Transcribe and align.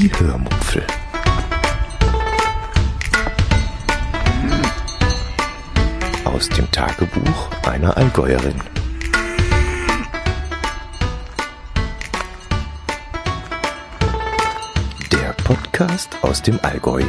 Die 0.00 0.10
Hörmupfel. 0.14 0.82
Aus 6.24 6.48
dem 6.48 6.70
Tagebuch 6.70 7.50
einer 7.68 7.94
Allgäuerin. 7.98 8.54
Der 15.12 15.34
Podcast 15.44 16.16
aus 16.22 16.40
dem 16.40 16.58
Allgäu. 16.62 17.02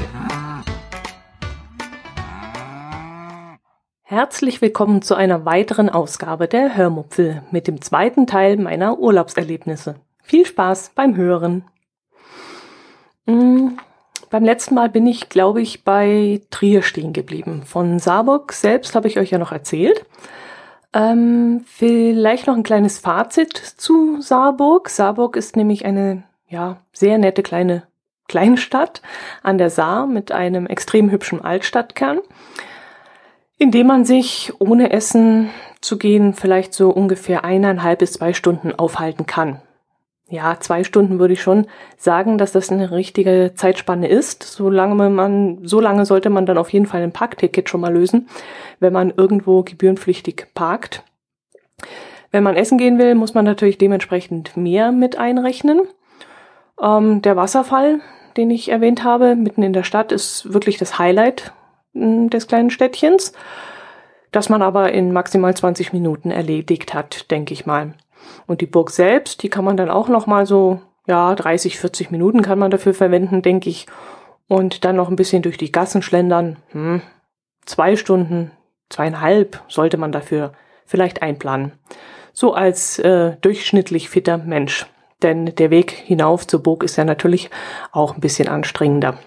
Herzlich 4.02 4.62
willkommen 4.62 5.02
zu 5.02 5.16
einer 5.16 5.46
weiteren 5.46 5.88
Ausgabe 5.88 6.50
der 6.50 6.76
Hörmupfel 6.76 7.42
mit 7.52 7.70
dem 7.70 7.82
zweiten 7.82 8.28
Teil 8.28 8.58
meiner 8.58 9.00
Urlaubserlebnisse. 9.00 9.96
Viel 10.22 10.46
Spaß 10.46 10.92
beim 10.94 11.16
Hören. 11.16 11.64
Hm, 13.32 13.78
beim 14.30 14.44
letzten 14.44 14.76
Mal 14.76 14.90
bin 14.90 15.06
ich, 15.08 15.30
glaube 15.30 15.62
ich, 15.62 15.84
bei 15.84 16.42
Trier 16.52 16.82
stehen 16.82 17.14
geblieben. 17.14 17.64
Von 17.66 18.00
Saarburg 18.00 18.54
selbst 18.54 18.96
habe 18.96 19.08
ich 19.08 19.18
euch 19.18 19.32
ja 19.32 19.38
noch 19.38 19.52
erzählt. 19.52 20.06
Ähm, 20.94 21.64
vielleicht 21.66 22.48
noch 22.48 22.56
ein 22.56 22.64
kleines 22.64 23.00
Fazit 23.00 23.56
zu 23.58 24.22
Saarburg. 24.22 24.90
Saarburg 24.90 25.36
ist 25.38 25.56
nämlich 25.56 25.86
eine 25.86 26.24
ja 26.48 26.82
sehr 26.92 27.18
nette 27.18 27.44
kleine 27.44 27.84
Kleinstadt 28.28 29.02
an 29.44 29.58
der 29.58 29.70
Saar 29.70 30.08
mit 30.08 30.32
einem 30.32 30.66
extrem 30.66 31.10
hübschen 31.10 31.44
Altstadtkern, 31.44 32.20
in 33.58 33.72
dem 33.72 33.88
man 33.88 34.04
sich 34.04 34.52
ohne 34.60 34.92
Essen 34.92 35.50
zu 35.80 35.98
gehen 35.98 36.34
vielleicht 36.34 36.74
so 36.74 36.90
ungefähr 36.90 37.44
eineinhalb 37.46 38.00
bis 38.00 38.14
zwei 38.14 38.34
Stunden 38.34 38.74
aufhalten 38.74 39.26
kann 39.26 39.62
ja, 40.32 40.58
zwei 40.60 40.84
Stunden 40.84 41.20
würde 41.20 41.34
ich 41.34 41.42
schon 41.42 41.68
sagen, 41.98 42.38
dass 42.38 42.54
das 42.54 42.72
eine 42.72 42.92
richtige 42.92 43.52
Zeitspanne 43.54 44.08
ist. 44.08 44.44
Solange 44.44 45.10
man, 45.10 45.60
so 45.64 45.82
lange 45.82 46.06
sollte 46.06 46.30
man 46.30 46.46
dann 46.46 46.58
auf 46.58 46.72
jeden 46.72 46.86
Fall 46.86 47.04
ein 47.04 47.12
Parkticket 47.12 47.70
schon 47.70 47.82
mal 47.82 47.94
lösen, 47.94 48.30
wenn 48.80 48.94
man 48.94 49.14
irgendwo 49.16 49.62
gebührenpflichtig 49.64 50.48
parkt. 50.54 51.04
Wenn 52.32 52.44
man 52.44 52.56
essen 52.56 52.78
gehen 52.78 52.98
will, 52.98 53.14
muss 53.14 53.34
man 53.34 53.44
natürlich 53.44 53.78
dementsprechend 53.78 54.56
mehr 54.56 54.94
mit 54.94 55.18
einrechnen. 55.18 55.82
Ähm, 56.82 57.22
der 57.22 57.36
Wasserfall, 57.36 58.00
den 58.38 58.50
ich 58.52 58.70
erwähnt 58.70 59.04
habe, 59.04 59.36
mitten 59.36 59.64
in 59.64 59.74
der 59.74 59.84
Stadt, 59.84 60.14
ist 60.14 60.54
wirklich 60.54 60.78
das 60.78 60.98
Highlight 60.98 61.52
hm, 61.94 62.30
des 62.30 62.48
kleinen 62.48 62.70
Städtchens, 62.70 63.34
das 64.32 64.48
man 64.48 64.62
aber 64.62 64.94
in 64.94 65.12
maximal 65.12 65.54
20 65.54 65.92
Minuten 65.92 66.32
erledigt 66.32 66.94
hat, 66.94 67.30
denke 67.32 67.54
ich 67.54 67.66
mal. 67.66 67.96
Und 68.48 68.62
die 68.62 68.66
Burg 68.66 68.92
selbst, 68.92 69.44
die 69.44 69.50
kann 69.50 69.66
man 69.66 69.78
dann 69.78 69.90
auch 69.90 70.08
noch 70.08 70.28
mal 70.28 70.46
so, 70.46 70.82
ja, 71.08 71.34
30, 71.34 71.80
40 71.80 72.12
Minuten 72.12 72.42
kann 72.42 72.60
man 72.60 72.72
dafür 72.72 72.94
verwenden, 72.94 73.42
denke 73.42 73.70
ich. 73.70 73.88
Und 74.48 74.84
dann 74.84 74.96
noch 74.96 75.10
ein 75.10 75.16
bisschen 75.16 75.42
durch 75.42 75.58
die 75.58 75.72
Gassen 75.72 76.02
schlendern. 76.02 76.58
Hm, 76.72 77.02
zwei 77.66 77.96
Stunden, 77.96 78.52
zweieinhalb 78.90 79.62
sollte 79.68 79.98
man 79.98 80.12
dafür 80.12 80.54
vielleicht 80.86 81.22
einplanen. 81.22 81.72
So 82.34 82.54
als 82.54 83.00
äh, 83.00 83.38
durchschnittlich 83.42 84.10
fitter 84.10 84.38
Mensch. 84.38 84.86
Denn 85.22 85.54
der 85.56 85.70
Weg 85.70 85.92
hinauf 85.92 86.48
zur 86.48 86.64
Burg 86.64 86.84
ist 86.84 86.96
ja 86.96 87.06
natürlich 87.06 87.50
auch 87.92 88.16
ein 88.16 88.22
bisschen 88.22 88.48
anstrengender. 88.48 89.18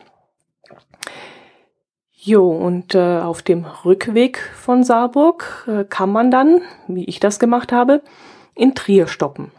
Jo, 2.27 2.51
und 2.51 2.95
äh, 2.95 3.19
auf 3.19 3.43
dem 3.43 3.67
Rückweg 3.85 4.39
von 4.39 4.83
Saarburg 4.83 5.69
äh, 5.69 5.85
kann 5.85 6.11
man 6.11 6.31
dann, 6.31 6.63
wie 6.89 7.05
ich 7.05 7.21
das 7.21 7.39
gemacht 7.39 7.71
habe, 7.71 8.01
in 8.55 8.75
Trier 8.75 9.07
stoppen. 9.07 9.51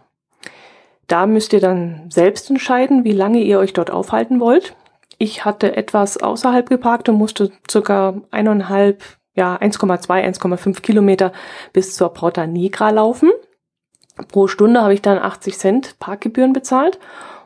Da 1.07 1.27
müsst 1.27 1.53
ihr 1.53 1.59
dann 1.59 2.09
selbst 2.09 2.49
entscheiden, 2.49 3.03
wie 3.03 3.11
lange 3.11 3.39
ihr 3.39 3.59
euch 3.59 3.73
dort 3.73 3.91
aufhalten 3.91 4.39
wollt. 4.39 4.75
Ich 5.17 5.45
hatte 5.45 5.75
etwas 5.77 6.17
außerhalb 6.17 6.67
geparkt 6.67 7.09
und 7.09 7.15
musste 7.15 7.51
circa 7.69 8.15
eineinhalb, 8.31 9.03
ja, 9.33 9.55
1,2, 9.55 10.07
1,5 10.09 10.81
Kilometer 10.81 11.31
bis 11.73 11.95
zur 11.95 12.09
Porta 12.13 12.47
Nigra 12.47 12.89
laufen. 12.89 13.31
Pro 14.29 14.47
Stunde 14.47 14.81
habe 14.81 14.93
ich 14.93 15.01
dann 15.01 15.19
80 15.19 15.57
Cent 15.57 15.99
Parkgebühren 15.99 16.53
bezahlt. 16.53 16.99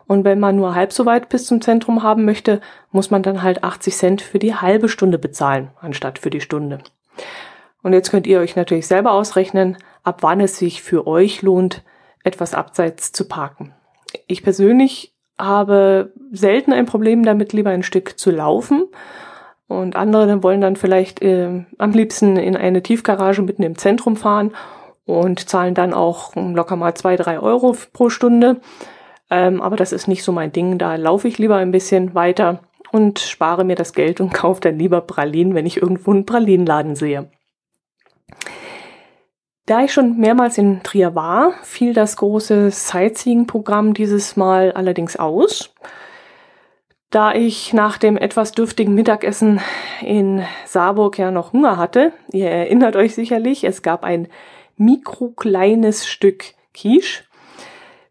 Und 0.07 0.23
wenn 0.23 0.39
man 0.39 0.55
nur 0.55 0.73
halb 0.73 0.91
so 0.91 1.05
weit 1.05 1.29
bis 1.29 1.45
zum 1.45 1.61
Zentrum 1.61 2.01
haben 2.01 2.25
möchte, 2.25 2.61
muss 2.91 3.11
man 3.11 3.21
dann 3.21 3.43
halt 3.43 3.63
80 3.63 3.95
Cent 3.95 4.21
für 4.21 4.39
die 4.39 4.55
halbe 4.55 4.89
Stunde 4.89 5.19
bezahlen, 5.19 5.69
anstatt 5.81 6.17
für 6.17 6.31
die 6.31 6.41
Stunde. 6.41 6.79
Und 7.83 7.93
jetzt 7.93 8.09
könnt 8.09 8.25
ihr 8.25 8.39
euch 8.39 8.55
natürlich 8.55 8.87
selber 8.87 9.11
ausrechnen, 9.11 9.77
ab 10.09 10.23
wann 10.23 10.41
es 10.41 10.57
sich 10.57 10.81
für 10.81 11.05
euch 11.05 11.43
lohnt, 11.43 11.83
etwas 12.23 12.55
abseits 12.55 13.11
zu 13.11 13.27
parken. 13.27 13.73
Ich 14.25 14.41
persönlich 14.41 15.13
habe 15.37 16.11
selten 16.31 16.73
ein 16.73 16.87
Problem 16.87 17.23
damit, 17.23 17.53
lieber 17.53 17.69
ein 17.69 17.83
Stück 17.83 18.17
zu 18.17 18.31
laufen. 18.31 18.85
Und 19.67 19.95
andere 19.95 20.41
wollen 20.41 20.61
dann 20.61 20.75
vielleicht 20.75 21.21
äh, 21.21 21.63
am 21.77 21.91
liebsten 21.91 22.37
in 22.37 22.57
eine 22.57 22.81
Tiefgarage 22.81 23.43
mitten 23.43 23.61
im 23.61 23.77
Zentrum 23.77 24.17
fahren 24.17 24.51
und 25.05 25.47
zahlen 25.47 25.75
dann 25.75 25.93
auch 25.93 26.35
locker 26.35 26.75
mal 26.75 26.95
zwei, 26.95 27.15
drei 27.15 27.39
Euro 27.39 27.75
pro 27.93 28.09
Stunde. 28.09 28.61
Ähm, 29.29 29.61
aber 29.61 29.75
das 29.75 29.91
ist 29.91 30.07
nicht 30.07 30.23
so 30.23 30.31
mein 30.31 30.51
Ding. 30.51 30.79
Da 30.79 30.95
laufe 30.95 31.27
ich 31.27 31.37
lieber 31.37 31.57
ein 31.57 31.71
bisschen 31.71 32.15
weiter 32.15 32.61
und 32.91 33.19
spare 33.19 33.63
mir 33.63 33.75
das 33.75 33.93
Geld 33.93 34.19
und 34.19 34.33
kaufe 34.33 34.61
dann 34.61 34.79
lieber 34.79 35.01
Pralinen, 35.01 35.53
wenn 35.53 35.67
ich 35.67 35.77
irgendwo 35.77 36.11
einen 36.11 36.25
Pralinenladen 36.25 36.95
sehe. 36.95 37.29
Da 39.69 39.83
ich 39.83 39.93
schon 39.93 40.17
mehrmals 40.17 40.57
in 40.57 40.81
Trier 40.81 41.13
war, 41.13 41.53
fiel 41.61 41.93
das 41.93 42.17
große 42.17 42.71
Sightseeing-Programm 42.71 43.93
dieses 43.93 44.35
Mal 44.35 44.71
allerdings 44.71 45.15
aus. 45.15 45.75
Da 47.11 47.35
ich 47.35 47.71
nach 47.71 47.99
dem 47.99 48.17
etwas 48.17 48.51
dürftigen 48.51 48.95
Mittagessen 48.95 49.61
in 50.01 50.41
Saarburg 50.65 51.19
ja 51.19 51.29
noch 51.29 51.53
Hunger 51.53 51.77
hatte, 51.77 52.13
ihr 52.31 52.49
erinnert 52.49 52.95
euch 52.95 53.13
sicherlich, 53.13 53.63
es 53.63 53.83
gab 53.83 54.03
ein 54.03 54.27
mikrokleines 54.77 56.07
Stück 56.07 56.45
Quiche, 56.73 57.25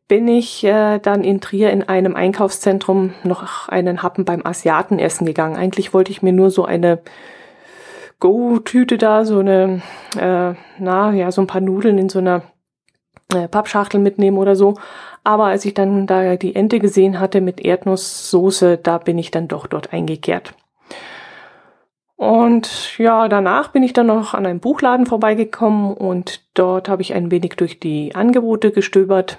bin 0.06 0.28
ich 0.28 0.62
äh, 0.62 1.00
dann 1.00 1.24
in 1.24 1.40
Trier 1.40 1.72
in 1.72 1.82
einem 1.82 2.14
Einkaufszentrum 2.14 3.14
noch 3.24 3.68
einen 3.68 4.04
Happen 4.04 4.24
beim 4.24 4.46
Asiaten 4.46 5.00
essen 5.00 5.26
gegangen. 5.26 5.56
Eigentlich 5.56 5.92
wollte 5.92 6.12
ich 6.12 6.22
mir 6.22 6.32
nur 6.32 6.52
so 6.52 6.64
eine 6.64 7.00
Go-Tüte 8.20 8.98
da, 8.98 9.24
so 9.24 9.38
eine, 9.38 9.82
äh, 10.18 10.54
na 10.78 11.12
ja, 11.12 11.30
so 11.30 11.40
ein 11.40 11.46
paar 11.46 11.60
Nudeln 11.60 11.98
in 11.98 12.08
so 12.08 12.18
einer 12.18 12.42
äh, 13.32 13.48
Pappschachtel 13.48 14.00
mitnehmen 14.00 14.38
oder 14.38 14.56
so. 14.56 14.74
Aber 15.24 15.44
als 15.46 15.64
ich 15.64 15.74
dann 15.74 16.06
da 16.06 16.36
die 16.36 16.56
Ente 16.56 16.78
gesehen 16.78 17.20
hatte 17.20 17.40
mit 17.40 17.60
Erdnusssoße, 17.60 18.78
da 18.78 18.98
bin 18.98 19.18
ich 19.18 19.30
dann 19.30 19.48
doch 19.48 19.66
dort 19.66 19.92
eingekehrt. 19.92 20.54
Und 22.16 22.98
ja, 22.98 23.28
danach 23.28 23.68
bin 23.68 23.84
ich 23.84 23.92
dann 23.92 24.08
noch 24.08 24.34
an 24.34 24.44
einem 24.44 24.58
Buchladen 24.58 25.06
vorbeigekommen 25.06 25.94
und 25.94 26.42
dort 26.54 26.88
habe 26.88 27.02
ich 27.02 27.14
ein 27.14 27.30
wenig 27.30 27.54
durch 27.54 27.78
die 27.78 28.16
Angebote 28.16 28.72
gestöbert. 28.72 29.38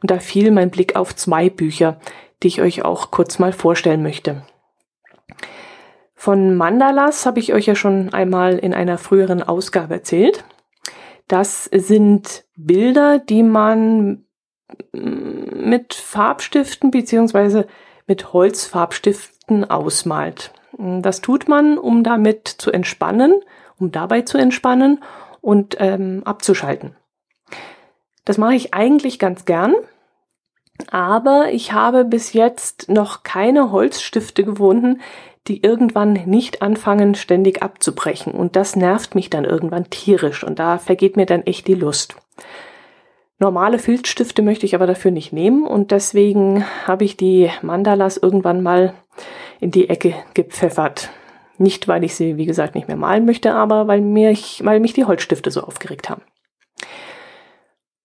Und 0.00 0.10
da 0.10 0.18
fiel 0.18 0.50
mein 0.50 0.70
Blick 0.70 0.96
auf 0.96 1.14
zwei 1.14 1.50
Bücher, 1.50 1.98
die 2.42 2.48
ich 2.48 2.62
euch 2.62 2.82
auch 2.82 3.10
kurz 3.10 3.38
mal 3.38 3.52
vorstellen 3.52 4.02
möchte. 4.02 4.42
Von 6.14 6.56
Mandalas 6.56 7.26
habe 7.26 7.40
ich 7.40 7.52
euch 7.52 7.66
ja 7.66 7.74
schon 7.74 8.12
einmal 8.14 8.58
in 8.58 8.72
einer 8.72 8.98
früheren 8.98 9.42
Ausgabe 9.42 9.94
erzählt. 9.94 10.44
Das 11.28 11.64
sind 11.64 12.44
Bilder, 12.56 13.18
die 13.18 13.42
man 13.42 14.24
mit 14.92 15.94
Farbstiften 15.94 16.90
beziehungsweise 16.90 17.66
mit 18.06 18.32
Holzfarbstiften 18.32 19.68
ausmalt. 19.68 20.52
Das 20.78 21.20
tut 21.20 21.48
man, 21.48 21.78
um 21.78 22.02
damit 22.02 22.48
zu 22.48 22.70
entspannen, 22.70 23.40
um 23.78 23.92
dabei 23.92 24.22
zu 24.22 24.38
entspannen 24.38 25.02
und 25.40 25.76
ähm, 25.78 26.22
abzuschalten. 26.24 26.96
Das 28.24 28.38
mache 28.38 28.54
ich 28.54 28.74
eigentlich 28.74 29.18
ganz 29.18 29.44
gern, 29.44 29.74
aber 30.90 31.52
ich 31.52 31.72
habe 31.72 32.04
bis 32.04 32.32
jetzt 32.32 32.88
noch 32.88 33.22
keine 33.22 33.70
Holzstifte 33.70 34.44
gefunden, 34.44 35.00
die 35.48 35.62
irgendwann 35.62 36.14
nicht 36.24 36.62
anfangen, 36.62 37.14
ständig 37.14 37.62
abzubrechen. 37.62 38.32
Und 38.32 38.56
das 38.56 38.76
nervt 38.76 39.14
mich 39.14 39.30
dann 39.30 39.44
irgendwann 39.44 39.90
tierisch 39.90 40.42
und 40.42 40.58
da 40.58 40.78
vergeht 40.78 41.16
mir 41.16 41.26
dann 41.26 41.42
echt 41.42 41.66
die 41.66 41.74
Lust. 41.74 42.16
Normale 43.38 43.78
Filzstifte 43.78 44.42
möchte 44.42 44.64
ich 44.64 44.74
aber 44.74 44.86
dafür 44.86 45.10
nicht 45.10 45.32
nehmen 45.32 45.66
und 45.66 45.90
deswegen 45.90 46.64
habe 46.86 47.04
ich 47.04 47.16
die 47.16 47.50
Mandalas 47.62 48.16
irgendwann 48.16 48.62
mal 48.62 48.94
in 49.60 49.70
die 49.70 49.90
Ecke 49.90 50.14
gepfeffert. 50.32 51.10
Nicht, 51.58 51.86
weil 51.88 52.04
ich 52.04 52.14
sie, 52.14 52.36
wie 52.36 52.46
gesagt, 52.46 52.74
nicht 52.74 52.88
mehr 52.88 52.96
malen 52.96 53.26
möchte, 53.26 53.54
aber 53.54 53.86
weil, 53.86 54.00
mir 54.00 54.30
ich, 54.30 54.64
weil 54.64 54.80
mich 54.80 54.92
die 54.92 55.04
Holzstifte 55.04 55.50
so 55.50 55.62
aufgeregt 55.62 56.08
haben. 56.08 56.22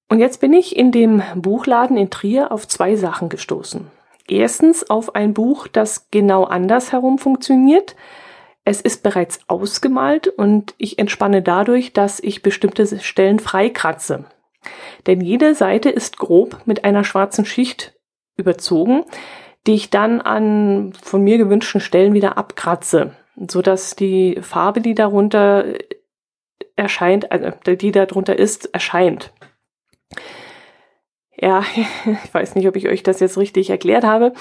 Und 0.10 0.20
jetzt 0.20 0.42
bin 0.42 0.54
ich 0.54 0.76
in 0.76 0.92
dem 0.92 1.22
Buchladen 1.36 1.96
in 1.96 2.10
Trier 2.10 2.52
auf 2.52 2.68
zwei 2.68 2.96
Sachen 2.96 3.30
gestoßen 3.30 3.90
erstens 4.32 4.90
auf 4.90 5.16
ein 5.16 5.34
Buch, 5.34 5.68
das 5.68 6.10
genau 6.12 6.44
andersherum 6.44 7.18
funktioniert. 7.18 7.96
Es 8.66 8.82
ist 8.82 9.04
bereits 9.04 9.40
ausgemalt 9.48 10.28
und 10.28 10.76
ich 10.78 11.00
entspanne 11.00 11.42
dadurch, 11.42 11.94
dass 11.94 12.20
ich 12.20 12.42
bestimmte 12.42 13.00
Stellen 13.00 13.40
freikratze. 13.40 14.26
Denn 15.08 15.22
jede 15.22 15.56
Seite 15.56 15.90
ist 15.90 16.18
grob 16.18 16.62
mit 16.66 16.84
einer 16.84 17.04
schwarzen 17.04 17.46
Schicht 17.46 17.96
überzogen, 18.38 19.06
die 19.68 19.74
ich 19.74 19.90
dann 19.90 20.22
an 20.22 20.94
von 21.02 21.24
mir 21.24 21.38
gewünschten 21.38 21.82
Stellen 21.82 22.14
wieder 22.14 22.38
abkratze, 22.38 23.16
so 23.48 23.62
dass 23.62 23.96
die 23.96 24.40
Farbe, 24.42 24.82
die 24.82 24.96
darunter 24.96 25.66
erscheint, 26.76 27.32
also 27.32 27.52
die 27.66 27.92
darunter 27.92 28.38
ist, 28.38 28.74
erscheint. 28.74 29.34
Ja, 31.42 31.64
ich 31.76 32.34
weiß 32.34 32.56
nicht, 32.56 32.68
ob 32.68 32.76
ich 32.76 32.88
euch 32.88 33.04
das 33.04 33.20
jetzt 33.20 33.38
richtig 33.38 33.70
erklärt 33.70 34.04
habe. 34.04 34.34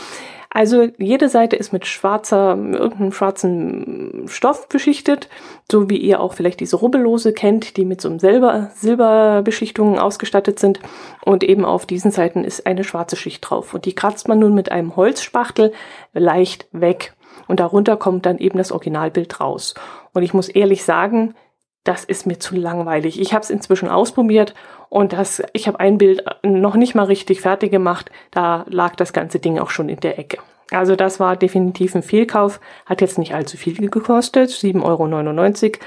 Also 0.50 0.89
jede 0.97 1.29
Seite 1.29 1.56
ist 1.56 1.73
mit 1.73 1.87
schwarzer, 1.87 2.56
irgendeinem 2.56 3.12
schwarzen 3.12 4.25
Stoff 4.29 4.69
beschichtet, 4.69 5.29
so 5.71 5.91
wie 5.91 5.99
ihr 5.99 6.21
auch 6.21 6.33
vielleicht 6.33 6.61
diese 6.61 6.77
Rubbellose 6.77 7.35
kennt, 7.35 7.77
die 7.77 7.85
mit 7.85 8.00
so 8.00 8.09
einem 8.09 8.19
Silber, 8.19 8.71
Silberbeschichtungen 8.75 9.99
ausgestattet 9.99 10.59
sind. 10.59 10.81
Und 11.25 11.45
eben 11.45 11.67
auf 11.67 11.85
diesen 11.85 12.11
Seiten 12.11 12.45
ist 12.45 12.67
eine 12.67 12.83
schwarze 12.83 13.17
Schicht 13.17 13.49
drauf. 13.49 13.75
Und 13.75 13.85
die 13.85 13.95
kratzt 13.95 14.27
man 14.27 14.39
nun 14.39 14.55
mit 14.55 14.73
einem 14.73 14.97
Holzspachtel 14.97 15.73
leicht 16.15 16.67
weg. 16.73 17.15
Und 17.47 17.61
darunter 17.61 17.97
kommt 17.97 18.25
dann 18.25 18.39
eben 18.39 18.56
das 18.56 18.73
Originalbild 18.73 19.41
raus. 19.41 19.75
Und 20.15 20.23
ich 20.23 20.33
muss 20.33 20.49
ehrlich 20.49 20.83
sagen, 20.83 21.35
das 21.85 22.05
ist 22.05 22.27
mir 22.27 22.39
zu 22.39 22.55
langweilig. 22.55 23.21
Ich 23.21 23.33
habe 23.33 23.43
es 23.43 23.51
inzwischen 23.51 23.89
ausprobiert 23.89 24.55
und 24.89 25.13
das, 25.13 25.43
ich 25.53 25.67
habe 25.69 25.81
ein 25.81 25.99
Bild 25.99 26.25
noch 26.43 26.75
nicht 26.75 26.95
mal 26.95 27.05
richtig 27.05 27.41
fertig 27.41 27.71
gemacht. 27.71 28.11
Da 28.31 28.65
lag 28.69 28.97
das 28.97 29.13
ganze 29.13 29.39
Ding 29.39 29.59
auch 29.59 29.71
schon 29.71 29.89
in 29.89 30.01
der 30.01 30.19
Ecke. 30.19 30.39
Also 30.71 30.97
das 30.97 31.19
war 31.19 31.37
definitiv 31.37 31.95
ein 31.95 32.03
Fehlkauf. 32.03 32.61
Hat 32.85 33.01
jetzt 33.01 33.19
nicht 33.19 33.35
allzu 33.35 33.57
viel 33.57 33.77
gekostet, 33.89 34.51
7,99 34.51 34.83
Euro. 34.85 35.85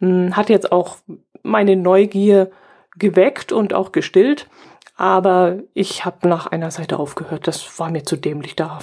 Hm, 0.00 0.36
hat 0.36 0.48
jetzt 0.48 0.72
auch 0.72 0.96
meine 1.42 1.76
Neugier 1.76 2.50
geweckt 2.96 3.52
und 3.52 3.74
auch 3.74 3.92
gestillt. 3.92 4.48
Aber 4.96 5.58
ich 5.74 6.04
habe 6.04 6.28
nach 6.28 6.46
einer 6.46 6.70
Seite 6.70 6.98
aufgehört. 6.98 7.46
Das 7.46 7.78
war 7.78 7.90
mir 7.90 8.04
zu 8.04 8.16
dämlich. 8.16 8.56
Da 8.56 8.78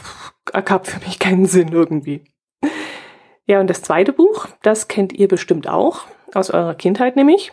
gab 0.66 0.88
für 0.88 1.00
mich 1.06 1.20
keinen 1.20 1.46
Sinn 1.46 1.70
irgendwie. 1.70 2.24
Ja, 3.46 3.60
und 3.60 3.70
das 3.70 3.82
zweite 3.82 4.14
Buch, 4.14 4.48
das 4.62 4.88
kennt 4.88 5.14
ihr 5.14 5.28
bestimmt 5.28 5.68
auch 5.68 6.06
aus 6.34 6.50
eurer 6.50 6.76
Kindheit 6.76 7.16
nämlich. 7.16 7.52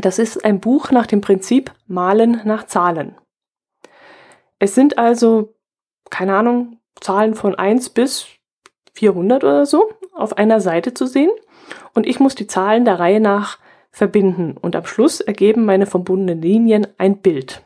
Das 0.00 0.18
ist 0.18 0.44
ein 0.44 0.60
Buch 0.60 0.90
nach 0.90 1.06
dem 1.06 1.20
Prinzip 1.20 1.72
Malen 1.86 2.42
nach 2.44 2.66
Zahlen. 2.66 3.16
Es 4.58 4.74
sind 4.74 4.98
also, 4.98 5.54
keine 6.10 6.36
Ahnung, 6.36 6.78
Zahlen 7.00 7.34
von 7.34 7.54
1 7.54 7.90
bis 7.90 8.26
400 8.94 9.44
oder 9.44 9.66
so 9.66 9.90
auf 10.12 10.36
einer 10.36 10.60
Seite 10.60 10.94
zu 10.94 11.06
sehen 11.06 11.30
und 11.94 12.06
ich 12.06 12.18
muss 12.18 12.34
die 12.34 12.46
Zahlen 12.46 12.84
der 12.84 12.98
Reihe 12.98 13.20
nach 13.20 13.58
verbinden 13.90 14.56
und 14.56 14.76
am 14.76 14.84
Schluss 14.86 15.20
ergeben 15.20 15.64
meine 15.64 15.86
verbundenen 15.86 16.42
Linien 16.42 16.86
ein 16.98 17.18
Bild. 17.18 17.62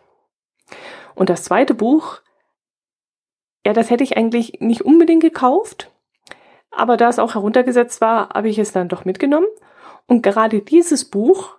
Und 1.14 1.30
das 1.30 1.44
zweite 1.44 1.74
Buch, 1.74 2.20
ja, 3.66 3.72
das 3.72 3.90
hätte 3.90 4.04
ich 4.04 4.16
eigentlich 4.16 4.60
nicht 4.60 4.82
unbedingt 4.82 5.22
gekauft, 5.22 5.90
aber 6.70 6.96
da 6.96 7.08
es 7.08 7.18
auch 7.18 7.34
heruntergesetzt 7.34 8.00
war, 8.00 8.30
habe 8.30 8.48
ich 8.48 8.58
es 8.58 8.72
dann 8.72 8.88
doch 8.88 9.04
mitgenommen 9.04 9.46
und 10.06 10.22
gerade 10.22 10.60
dieses 10.60 11.04
Buch 11.04 11.56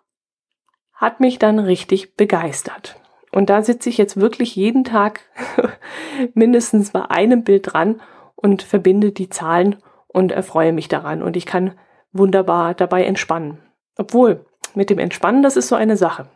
hat 0.94 1.20
mich 1.20 1.40
dann 1.40 1.60
richtig 1.60 2.16
begeistert. 2.16 2.96
Und 3.32 3.50
da 3.50 3.64
sitze 3.64 3.90
ich 3.90 3.98
jetzt 3.98 4.18
wirklich 4.18 4.56
jeden 4.56 4.84
Tag 4.84 5.22
mindestens 6.34 6.92
bei 6.92 7.10
einem 7.10 7.44
Bild 7.44 7.74
dran 7.74 8.02
und 8.36 8.62
verbinde 8.62 9.12
die 9.12 9.30
Zahlen 9.30 9.78
und 10.08 10.32
erfreue 10.32 10.72
mich 10.72 10.88
daran. 10.88 11.24
Und 11.24 11.36
ich 11.36 11.46
kann 11.46 11.74
wunderbar 12.12 12.76
dabei 12.76 13.04
entspannen. 13.06 13.58
Obwohl, 13.98 14.46
mit 14.76 14.90
dem 14.90 15.00
Entspannen, 15.00 15.42
das 15.42 15.58
ist 15.58 15.68
so 15.68 15.76
eine 15.76 15.98
Sache. 15.98 16.28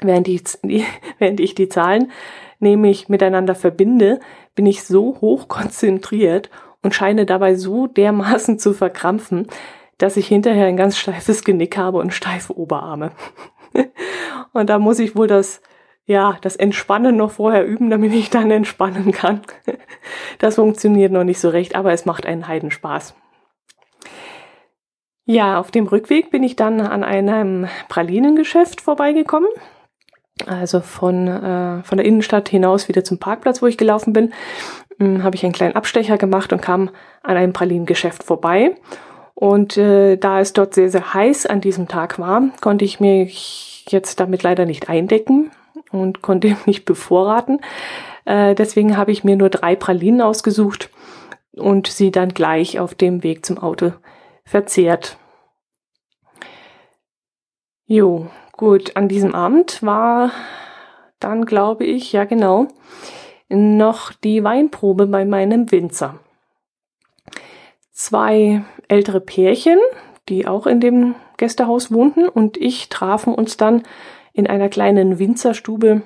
Während 0.00 0.28
ich, 0.28 0.42
während 1.18 1.40
ich 1.40 1.54
die 1.54 1.68
Zahlen 1.68 2.12
nämlich 2.60 3.08
miteinander 3.08 3.54
verbinde, 3.54 4.20
bin 4.54 4.66
ich 4.66 4.84
so 4.84 5.20
hoch 5.20 5.48
konzentriert 5.48 6.50
und 6.82 6.94
scheine 6.94 7.24
dabei 7.26 7.54
so 7.54 7.86
dermaßen 7.86 8.58
zu 8.58 8.74
verkrampfen, 8.74 9.48
dass 10.04 10.18
ich 10.18 10.28
hinterher 10.28 10.66
ein 10.66 10.76
ganz 10.76 10.98
steifes 10.98 11.44
Genick 11.44 11.78
habe 11.78 11.96
und 11.96 12.12
steife 12.12 12.54
Oberarme. 12.54 13.12
und 14.52 14.68
da 14.68 14.78
muss 14.78 14.98
ich 14.98 15.16
wohl 15.16 15.26
das, 15.26 15.62
ja, 16.04 16.36
das 16.42 16.56
Entspannen 16.56 17.16
noch 17.16 17.30
vorher 17.30 17.66
üben, 17.66 17.88
damit 17.88 18.12
ich 18.12 18.28
dann 18.28 18.50
entspannen 18.50 19.12
kann. 19.12 19.40
das 20.40 20.56
funktioniert 20.56 21.10
noch 21.10 21.24
nicht 21.24 21.40
so 21.40 21.48
recht, 21.48 21.74
aber 21.74 21.92
es 21.92 22.04
macht 22.04 22.26
einen 22.26 22.46
Heidenspaß. 22.46 23.14
Ja, 25.24 25.58
auf 25.58 25.70
dem 25.70 25.86
Rückweg 25.86 26.30
bin 26.30 26.42
ich 26.42 26.54
dann 26.54 26.82
an 26.82 27.02
einem 27.02 27.66
Pralinengeschäft 27.88 28.82
vorbeigekommen. 28.82 29.48
Also 30.44 30.80
von, 30.80 31.28
äh, 31.28 31.82
von 31.82 31.96
der 31.96 32.04
Innenstadt 32.04 32.50
hinaus 32.50 32.88
wieder 32.88 33.04
zum 33.04 33.18
Parkplatz, 33.18 33.62
wo 33.62 33.66
ich 33.68 33.78
gelaufen 33.78 34.12
bin, 34.12 34.34
hm, 34.98 35.22
habe 35.22 35.34
ich 35.34 35.44
einen 35.44 35.54
kleinen 35.54 35.76
Abstecher 35.76 36.18
gemacht 36.18 36.52
und 36.52 36.60
kam 36.60 36.90
an 37.22 37.38
einem 37.38 37.54
Pralinengeschäft 37.54 38.22
vorbei. 38.22 38.76
Und 39.34 39.76
äh, 39.76 40.16
da 40.16 40.40
es 40.40 40.52
dort 40.52 40.74
sehr, 40.74 40.90
sehr 40.90 41.12
heiß 41.12 41.46
an 41.46 41.60
diesem 41.60 41.88
Tag 41.88 42.18
war, 42.18 42.42
konnte 42.60 42.84
ich 42.84 43.00
mich 43.00 43.84
jetzt 43.88 44.20
damit 44.20 44.42
leider 44.42 44.64
nicht 44.64 44.88
eindecken 44.88 45.50
und 45.90 46.22
konnte 46.22 46.56
nicht 46.66 46.84
bevorraten. 46.84 47.60
Äh, 48.24 48.54
deswegen 48.54 48.96
habe 48.96 49.12
ich 49.12 49.24
mir 49.24 49.36
nur 49.36 49.50
drei 49.50 49.76
Pralinen 49.76 50.20
ausgesucht 50.20 50.90
und 51.52 51.86
sie 51.88 52.10
dann 52.10 52.30
gleich 52.30 52.78
auf 52.78 52.94
dem 52.94 53.22
Weg 53.22 53.44
zum 53.44 53.58
Auto 53.58 53.92
verzehrt. 54.44 55.18
Jo, 57.86 58.30
gut, 58.52 58.96
an 58.96 59.08
diesem 59.08 59.34
Abend 59.34 59.82
war 59.82 60.30
dann, 61.20 61.44
glaube 61.44 61.84
ich, 61.84 62.12
ja 62.12 62.24
genau, 62.24 62.68
noch 63.48 64.12
die 64.12 64.42
Weinprobe 64.42 65.06
bei 65.06 65.24
meinem 65.24 65.70
Winzer. 65.70 66.18
Zwei 67.92 68.64
ältere 68.88 69.20
Pärchen, 69.20 69.78
die 70.28 70.46
auch 70.46 70.66
in 70.66 70.80
dem 70.80 71.14
Gästehaus 71.36 71.92
wohnten, 71.92 72.28
und 72.28 72.56
ich 72.56 72.88
trafen 72.88 73.34
uns 73.34 73.56
dann 73.56 73.82
in 74.32 74.46
einer 74.46 74.68
kleinen 74.68 75.18
Winzerstube 75.18 76.02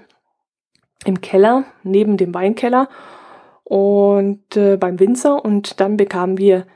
im 1.05 1.21
Keller, 1.21 1.65
neben 1.83 2.17
dem 2.17 2.35
Weinkeller 2.35 2.89
und 3.65 4.57
äh, 4.57 4.77
beim 4.77 4.99
Winzer 4.99 5.45
und 5.45 5.81
dann 5.81 5.97
bekamen 5.97 6.39
wir 6.39 6.67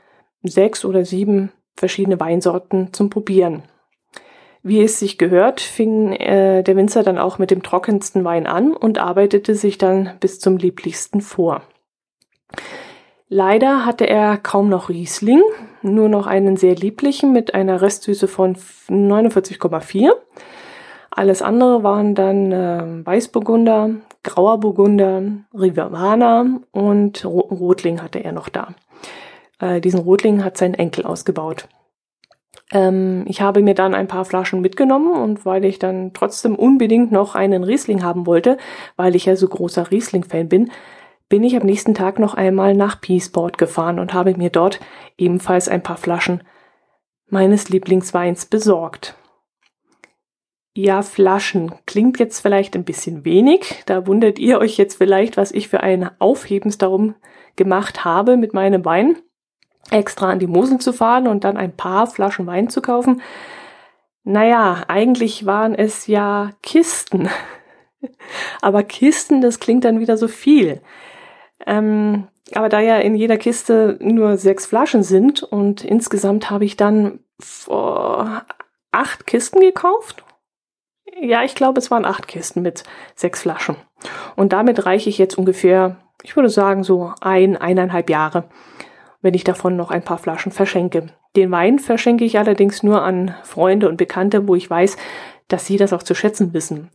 sechs 0.43 0.85
oder 0.85 1.05
sieben 1.05 1.51
verschiedene 1.75 2.19
Weinsorten 2.19 2.93
zum 2.93 3.09
Probieren. 3.09 3.63
Wie 4.61 4.81
es 4.81 4.99
sich 4.99 5.17
gehört, 5.17 5.59
fing 5.59 6.13
äh, 6.13 6.63
der 6.63 6.75
Winzer 6.75 7.03
dann 7.03 7.17
auch 7.17 7.37
mit 7.37 7.51
dem 7.51 7.63
trockensten 7.63 8.23
Wein 8.23 8.47
an 8.47 8.73
und 8.73 8.97
arbeitete 8.97 9.55
sich 9.55 9.77
dann 9.77 10.11
bis 10.19 10.39
zum 10.39 10.57
lieblichsten 10.57 11.19
vor. 11.19 11.63
Leider 13.35 13.83
hatte 13.83 14.07
er 14.07 14.37
kaum 14.37 14.69
noch 14.69 14.89
Riesling, 14.89 15.41
nur 15.81 16.07
noch 16.07 16.27
einen 16.27 16.55
sehr 16.55 16.75
lieblichen 16.75 17.31
mit 17.31 17.55
einer 17.55 17.81
Restsüße 17.81 18.27
von 18.27 18.55
49,4. 18.55 20.11
Alles 21.09 21.41
andere 21.41 21.81
waren 21.81 22.13
dann 22.13 22.51
äh, 22.51 23.03
Weißburgunder, 23.03 23.89
Grauer 24.21 24.59
Burgunder, 24.59 25.23
Riverana 25.51 26.59
und 26.69 27.25
Rotling 27.25 28.03
hatte 28.03 28.23
er 28.23 28.33
noch 28.33 28.49
da. 28.49 28.75
Äh, 29.59 29.81
diesen 29.81 30.01
Rotling 30.01 30.43
hat 30.43 30.55
sein 30.55 30.75
Enkel 30.75 31.03
ausgebaut. 31.03 31.67
Ähm, 32.71 33.25
ich 33.27 33.41
habe 33.41 33.63
mir 33.63 33.73
dann 33.73 33.95
ein 33.95 34.07
paar 34.07 34.25
Flaschen 34.25 34.61
mitgenommen 34.61 35.11
und 35.11 35.43
weil 35.43 35.65
ich 35.65 35.79
dann 35.79 36.13
trotzdem 36.13 36.53
unbedingt 36.53 37.11
noch 37.11 37.33
einen 37.33 37.63
Riesling 37.63 38.03
haben 38.03 38.27
wollte, 38.27 38.57
weil 38.95 39.15
ich 39.15 39.25
ja 39.25 39.35
so 39.35 39.47
großer 39.47 39.89
Riesling-Fan 39.89 40.49
bin, 40.49 40.69
bin 41.33 41.43
ich 41.43 41.55
am 41.55 41.65
nächsten 41.65 41.95
Tag 41.95 42.19
noch 42.19 42.35
einmal 42.35 42.75
nach 42.75 43.01
Peaceport 43.01 43.57
gefahren 43.57 43.97
und 43.97 44.13
habe 44.13 44.37
mir 44.37 44.51
dort 44.51 44.79
ebenfalls 45.17 45.67
ein 45.67 45.81
paar 45.81 45.97
Flaschen 45.97 46.43
meines 47.27 47.69
Lieblingsweins 47.69 48.45
besorgt. 48.45 49.15
Ja, 50.75 51.01
Flaschen 51.01 51.73
klingt 51.87 52.19
jetzt 52.19 52.39
vielleicht 52.39 52.75
ein 52.75 52.83
bisschen 52.83 53.25
wenig. 53.25 53.81
Da 53.87 54.05
wundert 54.05 54.37
ihr 54.37 54.59
euch 54.59 54.77
jetzt 54.77 54.99
vielleicht, 54.99 55.35
was 55.35 55.51
ich 55.51 55.69
für 55.69 55.79
ein 55.79 56.11
Aufhebens 56.19 56.77
darum 56.77 57.15
gemacht 57.55 58.05
habe, 58.05 58.37
mit 58.37 58.53
meinem 58.53 58.85
Wein 58.85 59.17
extra 59.89 60.29
an 60.29 60.37
die 60.37 60.45
Mosel 60.45 60.77
zu 60.77 60.93
fahren 60.93 61.27
und 61.27 61.45
dann 61.45 61.57
ein 61.57 61.75
paar 61.75 62.05
Flaschen 62.05 62.45
Wein 62.45 62.69
zu 62.69 62.79
kaufen. 62.79 63.23
Naja, 64.23 64.83
eigentlich 64.87 65.47
waren 65.47 65.73
es 65.73 66.05
ja 66.05 66.51
Kisten. 66.61 67.27
Aber 68.61 68.83
Kisten, 68.83 69.41
das 69.41 69.59
klingt 69.59 69.83
dann 69.83 69.99
wieder 69.99 70.15
so 70.15 70.27
viel. 70.27 70.79
Ähm, 71.65 72.27
aber 72.53 72.69
da 72.69 72.79
ja 72.79 72.97
in 72.97 73.15
jeder 73.15 73.37
Kiste 73.37 73.97
nur 74.01 74.37
sechs 74.37 74.65
Flaschen 74.65 75.03
sind 75.03 75.43
und 75.43 75.83
insgesamt 75.83 76.49
habe 76.49 76.65
ich 76.65 76.77
dann 76.77 77.19
vor 77.39 78.43
acht 78.91 79.25
Kisten 79.25 79.59
gekauft. 79.59 80.23
Ja, 81.19 81.43
ich 81.43 81.55
glaube, 81.55 81.79
es 81.79 81.91
waren 81.91 82.05
acht 82.05 82.27
Kisten 82.27 82.61
mit 82.61 82.83
sechs 83.15 83.41
Flaschen. 83.41 83.75
Und 84.35 84.53
damit 84.53 84.85
reiche 84.85 85.09
ich 85.09 85.17
jetzt 85.17 85.37
ungefähr, 85.37 85.97
ich 86.23 86.35
würde 86.35 86.49
sagen, 86.49 86.83
so 86.83 87.13
ein, 87.21 87.57
eineinhalb 87.57 88.09
Jahre, 88.09 88.45
wenn 89.21 89.33
ich 89.33 89.43
davon 89.43 89.75
noch 89.75 89.91
ein 89.91 90.03
paar 90.03 90.17
Flaschen 90.17 90.51
verschenke. 90.51 91.07
Den 91.35 91.49
Wein 91.51 91.79
verschenke 91.79 92.25
ich 92.25 92.37
allerdings 92.37 92.83
nur 92.83 93.01
an 93.01 93.35
Freunde 93.43 93.87
und 93.87 93.97
Bekannte, 93.97 94.47
wo 94.47 94.55
ich 94.55 94.69
weiß, 94.69 94.97
dass 95.47 95.65
sie 95.65 95.77
das 95.77 95.93
auch 95.93 96.03
zu 96.03 96.13
schätzen 96.13 96.53
wissen. 96.53 96.89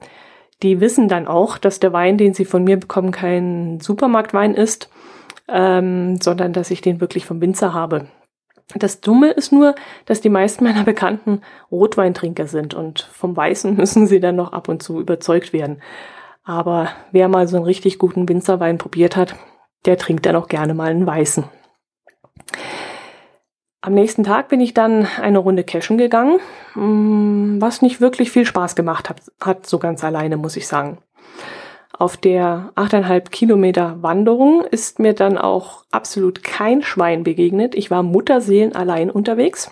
Die 0.62 0.80
wissen 0.80 1.08
dann 1.08 1.28
auch, 1.28 1.58
dass 1.58 1.80
der 1.80 1.92
Wein, 1.92 2.18
den 2.18 2.34
sie 2.34 2.44
von 2.44 2.64
mir 2.64 2.78
bekommen, 2.78 3.12
kein 3.12 3.78
Supermarktwein 3.80 4.54
ist, 4.54 4.90
ähm, 5.48 6.20
sondern 6.20 6.52
dass 6.52 6.70
ich 6.70 6.80
den 6.80 7.00
wirklich 7.00 7.26
vom 7.26 7.40
Winzer 7.40 7.72
habe. 7.72 8.08
Das 8.74 9.00
Dumme 9.00 9.30
ist 9.30 9.50
nur, 9.52 9.74
dass 10.04 10.20
die 10.20 10.28
meisten 10.28 10.64
meiner 10.64 10.84
Bekannten 10.84 11.40
Rotweintrinker 11.70 12.46
sind 12.46 12.74
und 12.74 13.00
vom 13.00 13.36
Weißen 13.36 13.76
müssen 13.76 14.06
sie 14.06 14.20
dann 14.20 14.36
noch 14.36 14.52
ab 14.52 14.68
und 14.68 14.82
zu 14.82 15.00
überzeugt 15.00 15.52
werden. 15.52 15.80
Aber 16.44 16.90
wer 17.12 17.28
mal 17.28 17.46
so 17.46 17.56
einen 17.56 17.66
richtig 17.66 17.98
guten 17.98 18.28
Winzerwein 18.28 18.78
probiert 18.78 19.16
hat, 19.16 19.36
der 19.84 19.96
trinkt 19.96 20.26
dann 20.26 20.36
auch 20.36 20.48
gerne 20.48 20.74
mal 20.74 20.90
einen 20.90 21.06
Weißen. 21.06 21.44
Am 23.80 23.94
nächsten 23.94 24.24
Tag 24.24 24.48
bin 24.48 24.60
ich 24.60 24.74
dann 24.74 25.06
eine 25.20 25.38
Runde 25.38 25.62
cashen 25.62 25.98
gegangen, 25.98 26.40
mm, 26.74 27.60
was 27.60 27.80
nicht 27.80 28.00
wirklich 28.00 28.30
viel 28.32 28.44
Spaß 28.44 28.74
gemacht 28.74 29.08
hat, 29.08 29.22
hat 29.40 29.66
so 29.66 29.78
ganz 29.78 30.02
alleine, 30.02 30.36
muss 30.36 30.56
ich 30.56 30.66
sagen. 30.66 30.98
Auf 31.96 32.16
der 32.16 32.72
8,5 32.74 33.30
Kilometer 33.30 34.02
Wanderung 34.02 34.64
ist 34.64 34.98
mir 34.98 35.14
dann 35.14 35.38
auch 35.38 35.84
absolut 35.90 36.42
kein 36.42 36.82
Schwein 36.82 37.22
begegnet. 37.22 37.74
Ich 37.74 37.90
war 37.90 38.02
Mutterseelen 38.02 38.74
allein 38.74 39.10
unterwegs. 39.10 39.70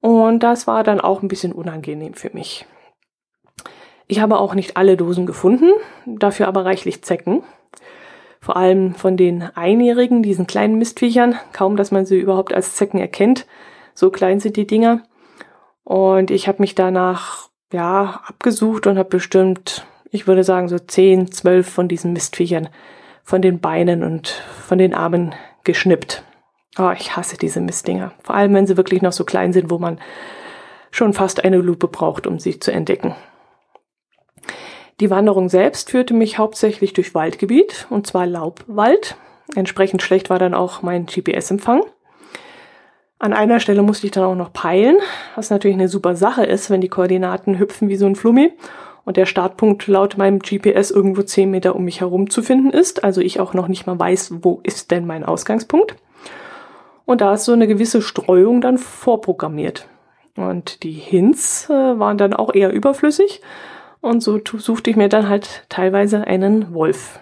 Und 0.00 0.42
das 0.42 0.66
war 0.66 0.84
dann 0.84 1.00
auch 1.00 1.22
ein 1.22 1.28
bisschen 1.28 1.52
unangenehm 1.52 2.14
für 2.14 2.30
mich. 2.32 2.66
Ich 4.06 4.20
habe 4.20 4.38
auch 4.38 4.54
nicht 4.54 4.76
alle 4.76 4.96
Dosen 4.96 5.24
gefunden, 5.24 5.70
dafür 6.04 6.46
aber 6.46 6.64
reichlich 6.64 7.02
Zecken. 7.02 7.42
Vor 8.44 8.56
allem 8.56 8.94
von 8.94 9.16
den 9.16 9.42
Einjährigen, 9.42 10.22
diesen 10.22 10.46
kleinen 10.46 10.78
Mistviechern. 10.78 11.36
Kaum, 11.52 11.76
dass 11.76 11.90
man 11.90 12.04
sie 12.04 12.18
überhaupt 12.18 12.52
als 12.52 12.74
Zecken 12.74 13.00
erkennt. 13.00 13.46
So 13.94 14.10
klein 14.10 14.38
sind 14.38 14.56
die 14.56 14.66
Dinger. 14.66 15.02
Und 15.82 16.30
ich 16.30 16.46
habe 16.46 16.60
mich 16.60 16.74
danach, 16.74 17.48
ja, 17.72 18.20
abgesucht 18.26 18.86
und 18.86 18.98
habe 18.98 19.08
bestimmt 19.08 19.86
ich 20.14 20.28
würde 20.28 20.44
sagen, 20.44 20.68
so 20.68 20.78
zehn, 20.78 21.32
zwölf 21.32 21.68
von 21.68 21.88
diesen 21.88 22.12
Mistviechern 22.12 22.68
von 23.24 23.42
den 23.42 23.58
Beinen 23.58 24.04
und 24.04 24.28
von 24.28 24.78
den 24.78 24.94
Armen 24.94 25.34
geschnippt. 25.64 26.22
Oh, 26.78 26.92
ich 26.96 27.16
hasse 27.16 27.36
diese 27.36 27.60
Mistdinger. 27.60 28.12
Vor 28.22 28.36
allem, 28.36 28.54
wenn 28.54 28.66
sie 28.66 28.76
wirklich 28.76 29.02
noch 29.02 29.12
so 29.12 29.24
klein 29.24 29.52
sind, 29.52 29.70
wo 29.70 29.78
man 29.78 29.98
schon 30.92 31.14
fast 31.14 31.42
eine 31.44 31.56
Lupe 31.56 31.88
braucht, 31.88 32.28
um 32.28 32.38
sie 32.38 32.60
zu 32.60 32.70
entdecken. 32.70 33.16
Die 35.00 35.10
Wanderung 35.10 35.48
selbst 35.48 35.90
führte 35.90 36.14
mich 36.14 36.38
hauptsächlich 36.38 36.92
durch 36.92 37.14
Waldgebiet, 37.14 37.86
und 37.90 38.06
zwar 38.06 38.26
Laubwald. 38.26 39.16
Entsprechend 39.54 40.02
schlecht 40.02 40.30
war 40.30 40.38
dann 40.38 40.54
auch 40.54 40.82
mein 40.82 41.06
GPS-Empfang. 41.06 41.84
An 43.18 43.32
einer 43.32 43.58
Stelle 43.60 43.82
musste 43.82 44.06
ich 44.06 44.12
dann 44.12 44.24
auch 44.24 44.34
noch 44.34 44.52
peilen, 44.52 44.98
was 45.34 45.50
natürlich 45.50 45.76
eine 45.76 45.88
super 45.88 46.14
Sache 46.14 46.44
ist, 46.44 46.70
wenn 46.70 46.80
die 46.80 46.88
Koordinaten 46.88 47.58
hüpfen 47.58 47.88
wie 47.88 47.96
so 47.96 48.06
ein 48.06 48.16
Flummi 48.16 48.52
und 49.04 49.16
der 49.16 49.26
Startpunkt 49.26 49.86
laut 49.86 50.16
meinem 50.16 50.38
GPS 50.38 50.90
irgendwo 50.90 51.22
zehn 51.22 51.50
Meter 51.50 51.76
um 51.76 51.84
mich 51.84 52.00
herum 52.00 52.30
zu 52.30 52.42
finden 52.42 52.70
ist, 52.70 53.04
also 53.04 53.20
ich 53.20 53.40
auch 53.40 53.54
noch 53.54 53.68
nicht 53.68 53.86
mal 53.86 53.98
weiß, 53.98 54.34
wo 54.42 54.60
ist 54.62 54.90
denn 54.90 55.06
mein 55.06 55.24
Ausgangspunkt. 55.24 55.96
Und 57.04 57.20
da 57.20 57.34
ist 57.34 57.44
so 57.44 57.52
eine 57.52 57.66
gewisse 57.66 58.00
Streuung 58.00 58.60
dann 58.60 58.78
vorprogrammiert. 58.78 59.88
Und 60.36 60.82
die 60.82 60.92
Hints 60.92 61.68
äh, 61.68 61.98
waren 61.98 62.18
dann 62.18 62.32
auch 62.32 62.54
eher 62.54 62.72
überflüssig. 62.72 63.42
Und 64.04 64.22
so 64.22 64.38
suchte 64.58 64.90
ich 64.90 64.96
mir 64.96 65.08
dann 65.08 65.30
halt 65.30 65.64
teilweise 65.70 66.26
einen 66.26 66.74
Wolf. 66.74 67.20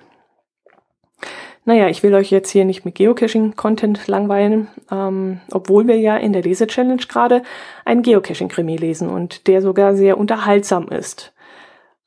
Naja, 1.65 1.89
ich 1.89 2.03
will 2.03 2.12
euch 2.12 2.33
jetzt 2.33 2.51
hier 2.51 2.65
nicht 2.65 2.85
mit 2.85 2.97
Geocaching-Content 2.97 4.09
langweilen, 4.09 4.67
ähm, 4.91 5.41
obwohl 5.53 5.87
wir 5.87 5.97
ja 5.97 6.17
in 6.17 6.33
der 6.33 6.43
Lese-Challenge 6.43 7.05
gerade 7.09 7.43
einen 7.85 8.03
Geocaching-Krimi 8.03 8.77
lesen 8.77 9.09
und 9.09 9.47
der 9.47 9.62
sogar 9.62 9.95
sehr 9.95 10.19
unterhaltsam 10.19 10.89
ist. 10.89 11.33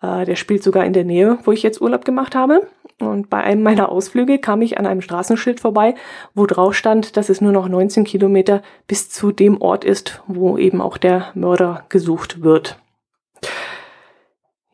Äh, 0.02 0.26
der 0.26 0.36
spielt 0.36 0.62
sogar 0.62 0.84
in 0.84 0.92
der 0.92 1.06
Nähe, 1.06 1.38
wo 1.46 1.54
ich 1.54 1.64
jetzt 1.64 1.80
Urlaub 1.80 2.04
gemacht 2.04 2.36
habe. 2.36 2.68
Und 3.00 3.30
bei 3.30 3.42
einem 3.42 3.64
meiner 3.64 3.88
Ausflüge 3.88 4.40
kam 4.40 4.62
ich 4.62 4.78
an 4.78 4.86
einem 4.86 5.02
Straßenschild 5.02 5.62
vorbei, 5.62 5.96
wo 6.34 6.46
drauf 6.48 6.74
stand, 6.74 7.16
dass 7.16 7.30
es 7.30 7.40
nur 7.40 7.54
noch 7.54 7.70
19 7.70 8.04
Kilometer 8.04 8.62
bis 8.88 9.10
zu 9.10 9.32
dem 9.32 9.62
Ort 9.62 9.86
ist, 9.86 10.22
wo 10.28 10.58
eben 10.58 10.82
auch 10.82 10.98
der 10.98 11.32
Mörder 11.34 11.86
gesucht 11.88 12.44
wird. 12.44 12.78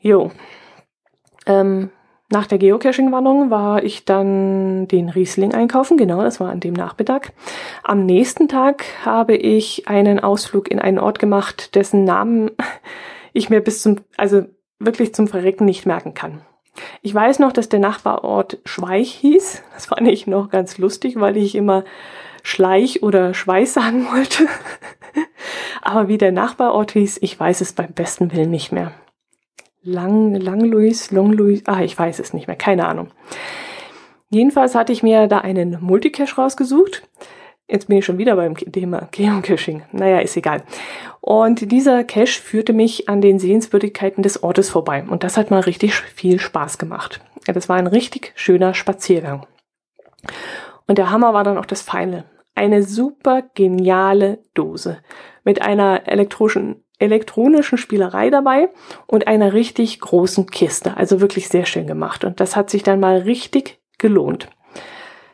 Jo. 0.02 0.32
Ähm, 1.46 1.90
nach 2.32 2.48
der 2.48 2.60
Geocaching-Wanderung 2.60 3.50
war 3.50 3.84
ich 3.84 4.06
dann 4.06 4.88
den 4.88 5.10
Riesling 5.10 5.54
einkaufen, 5.54 5.98
genau, 5.98 6.22
das 6.22 6.40
war 6.40 6.50
an 6.50 6.62
dem 6.62 6.74
Nachmittag. 6.74 7.34
Am 7.84 8.06
nächsten 8.06 8.48
Tag 8.48 8.86
habe 9.04 9.36
ich 9.36 9.90
einen 9.90 10.20
Ausflug 10.20 10.72
in 10.72 10.80
einen 10.80 10.98
Ort 10.98 11.20
gemacht, 11.20 11.76
dessen 11.76 12.06
Namen 12.06 12.52
ich 13.34 13.50
mir 13.50 13.60
bis 13.60 13.82
zum, 13.82 13.98
also 14.16 14.44
wirklich 14.80 15.14
zum 15.14 15.28
Verrecken 15.28 15.66
nicht 15.66 15.86
merken 15.86 16.14
kann. 16.14 16.42
Ich 17.02 17.14
weiß 17.14 17.40
noch, 17.40 17.52
dass 17.52 17.68
der 17.68 17.80
Nachbarort 17.80 18.60
Schweich 18.64 19.12
hieß. 19.12 19.62
Das 19.74 19.88
fand 19.88 20.08
ich 20.08 20.26
noch 20.26 20.50
ganz 20.50 20.78
lustig, 20.78 21.20
weil 21.20 21.36
ich 21.36 21.56
immer 21.56 21.84
Schleich 22.44 23.04
oder 23.04 23.34
Schweiß 23.34 23.74
sagen 23.74 24.08
wollte. 24.12 24.48
Aber 25.82 26.08
wie 26.08 26.18
der 26.18 26.32
Nachbarort 26.32 26.94
hieß, 26.94 27.20
ich 27.22 27.38
weiß 27.38 27.60
es 27.60 27.74
beim 27.74 27.92
besten 27.92 28.32
Willen 28.32 28.52
nicht 28.52 28.72
mehr. 28.72 28.94
Lang, 29.84 30.36
Lang 30.36 30.62
Louis, 30.62 31.12
Long 31.12 31.34
Louis, 31.34 31.64
ah, 31.66 31.82
ich 31.82 31.98
weiß 31.98 32.20
es 32.20 32.34
nicht 32.34 32.48
mehr, 32.48 32.56
keine 32.56 32.88
Ahnung. 32.88 33.10
Jedenfalls 34.30 34.76
hatte 34.76 34.94
ich 34.94 35.04
mir 35.04 35.28
da 35.28 35.40
einen 35.40 35.78
Multicache 35.82 36.36
rausgesucht. 36.36 37.04
Jetzt 37.68 37.88
bin 37.88 37.98
ich 37.98 38.06
schon 38.06 38.18
wieder 38.18 38.36
beim 38.36 38.56
Thema 38.56 39.08
Geocaching. 39.12 39.84
Naja, 39.92 40.20
ist 40.20 40.38
egal. 40.38 40.64
Und 41.20 41.72
dieser 41.72 42.04
Cache 42.04 42.42
führte 42.42 42.74
mich 42.74 43.10
an 43.10 43.22
den 43.22 43.40
Sehenswürdigkeiten 43.40 44.24
des 44.24 44.44
Ortes 44.44 44.70
vorbei. 44.70 45.04
Und 45.08 45.24
das 45.24 45.38
hat 45.38 45.52
mal 45.52 45.62
richtig 45.62 45.96
viel 45.96 46.40
Spaß 46.40 46.78
gemacht. 46.78 47.22
Das 47.46 47.70
war 47.70 47.78
ein 47.78 47.88
richtig 47.88 48.34
schöner 48.36 48.74
Spaziergang. 48.74 49.48
Und 50.88 50.98
der 50.98 51.12
Hammer 51.12 51.34
war 51.34 51.44
dann 51.44 51.58
auch 51.58 51.66
das 51.66 51.82
Feine. 51.82 52.26
Eine 52.56 52.84
super 52.84 53.44
geniale 53.54 54.40
Dose 54.54 55.00
mit 55.44 55.62
einer 55.62 56.08
elektronischen, 56.08 56.84
elektronischen 57.02 57.78
Spielerei 57.78 58.30
dabei 58.30 58.70
und 59.08 59.28
einer 59.28 59.54
richtig 59.54 60.00
großen 60.00 60.46
Kiste. 60.48 60.96
Also 60.98 61.20
wirklich 61.22 61.50
sehr 61.50 61.66
schön 61.66 61.88
gemacht. 61.88 62.24
Und 62.24 62.40
das 62.40 62.56
hat 62.56 62.70
sich 62.70 62.84
dann 62.84 63.00
mal 63.00 63.20
richtig 63.20 63.80
gelohnt. 63.98 64.50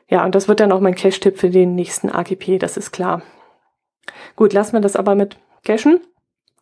Ja, 0.10 0.24
und 0.24 0.36
das 0.36 0.48
wird 0.48 0.62
dann 0.62 0.72
auch 0.72 0.80
mein 0.80 0.96
Cache-Tipp 0.96 1.38
für 1.38 1.50
den 1.50 1.76
nächsten 1.76 2.10
AGP, 2.10 2.60
das 2.60 2.78
ist 2.78 2.92
klar. 2.92 3.22
Gut, 4.36 4.54
lassen 4.54 4.74
wir 4.74 4.80
das 4.80 4.96
aber 4.96 5.16
mit 5.16 5.38
Cachen. 5.66 6.00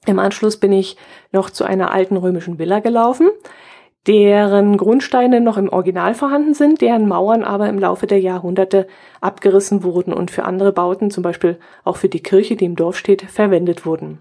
Im 0.07 0.19
Anschluss 0.19 0.57
bin 0.57 0.71
ich 0.71 0.97
noch 1.31 1.49
zu 1.49 1.63
einer 1.63 1.91
alten 1.91 2.17
römischen 2.17 2.57
Villa 2.57 2.79
gelaufen, 2.79 3.29
deren 4.07 4.77
Grundsteine 4.77 5.41
noch 5.41 5.57
im 5.57 5.69
Original 5.69 6.13
vorhanden 6.13 6.53
sind, 6.53 6.81
deren 6.81 7.07
Mauern 7.07 7.43
aber 7.43 7.69
im 7.69 7.79
Laufe 7.79 8.07
der 8.07 8.19
Jahrhunderte 8.19 8.87
abgerissen 9.21 9.83
wurden 9.83 10.13
und 10.13 10.31
für 10.31 10.43
andere 10.43 10.71
Bauten, 10.71 11.11
zum 11.11 11.23
Beispiel 11.23 11.59
auch 11.83 11.97
für 11.97 12.09
die 12.09 12.23
Kirche, 12.23 12.55
die 12.55 12.65
im 12.65 12.75
Dorf 12.75 12.97
steht, 12.97 13.23
verwendet 13.23 13.85
wurden. 13.85 14.19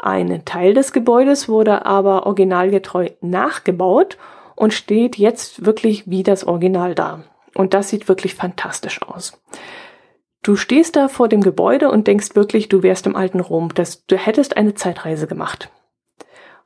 Ein 0.00 0.44
Teil 0.44 0.74
des 0.74 0.92
Gebäudes 0.92 1.48
wurde 1.48 1.86
aber 1.86 2.26
originalgetreu 2.26 3.10
nachgebaut 3.20 4.16
und 4.54 4.72
steht 4.72 5.16
jetzt 5.16 5.64
wirklich 5.64 6.08
wie 6.10 6.22
das 6.22 6.44
Original 6.44 6.94
da. 6.94 7.24
Und 7.54 7.74
das 7.74 7.88
sieht 7.88 8.08
wirklich 8.08 8.34
fantastisch 8.34 9.02
aus. 9.02 9.40
Du 10.42 10.56
stehst 10.56 10.96
da 10.96 11.08
vor 11.08 11.28
dem 11.28 11.40
Gebäude 11.40 11.90
und 11.90 12.06
denkst 12.06 12.34
wirklich, 12.34 12.68
du 12.68 12.82
wärst 12.82 13.06
im 13.06 13.16
alten 13.16 13.40
Rom, 13.40 13.74
dass 13.74 14.06
du 14.06 14.16
hättest 14.16 14.56
eine 14.56 14.74
Zeitreise 14.74 15.26
gemacht. 15.26 15.70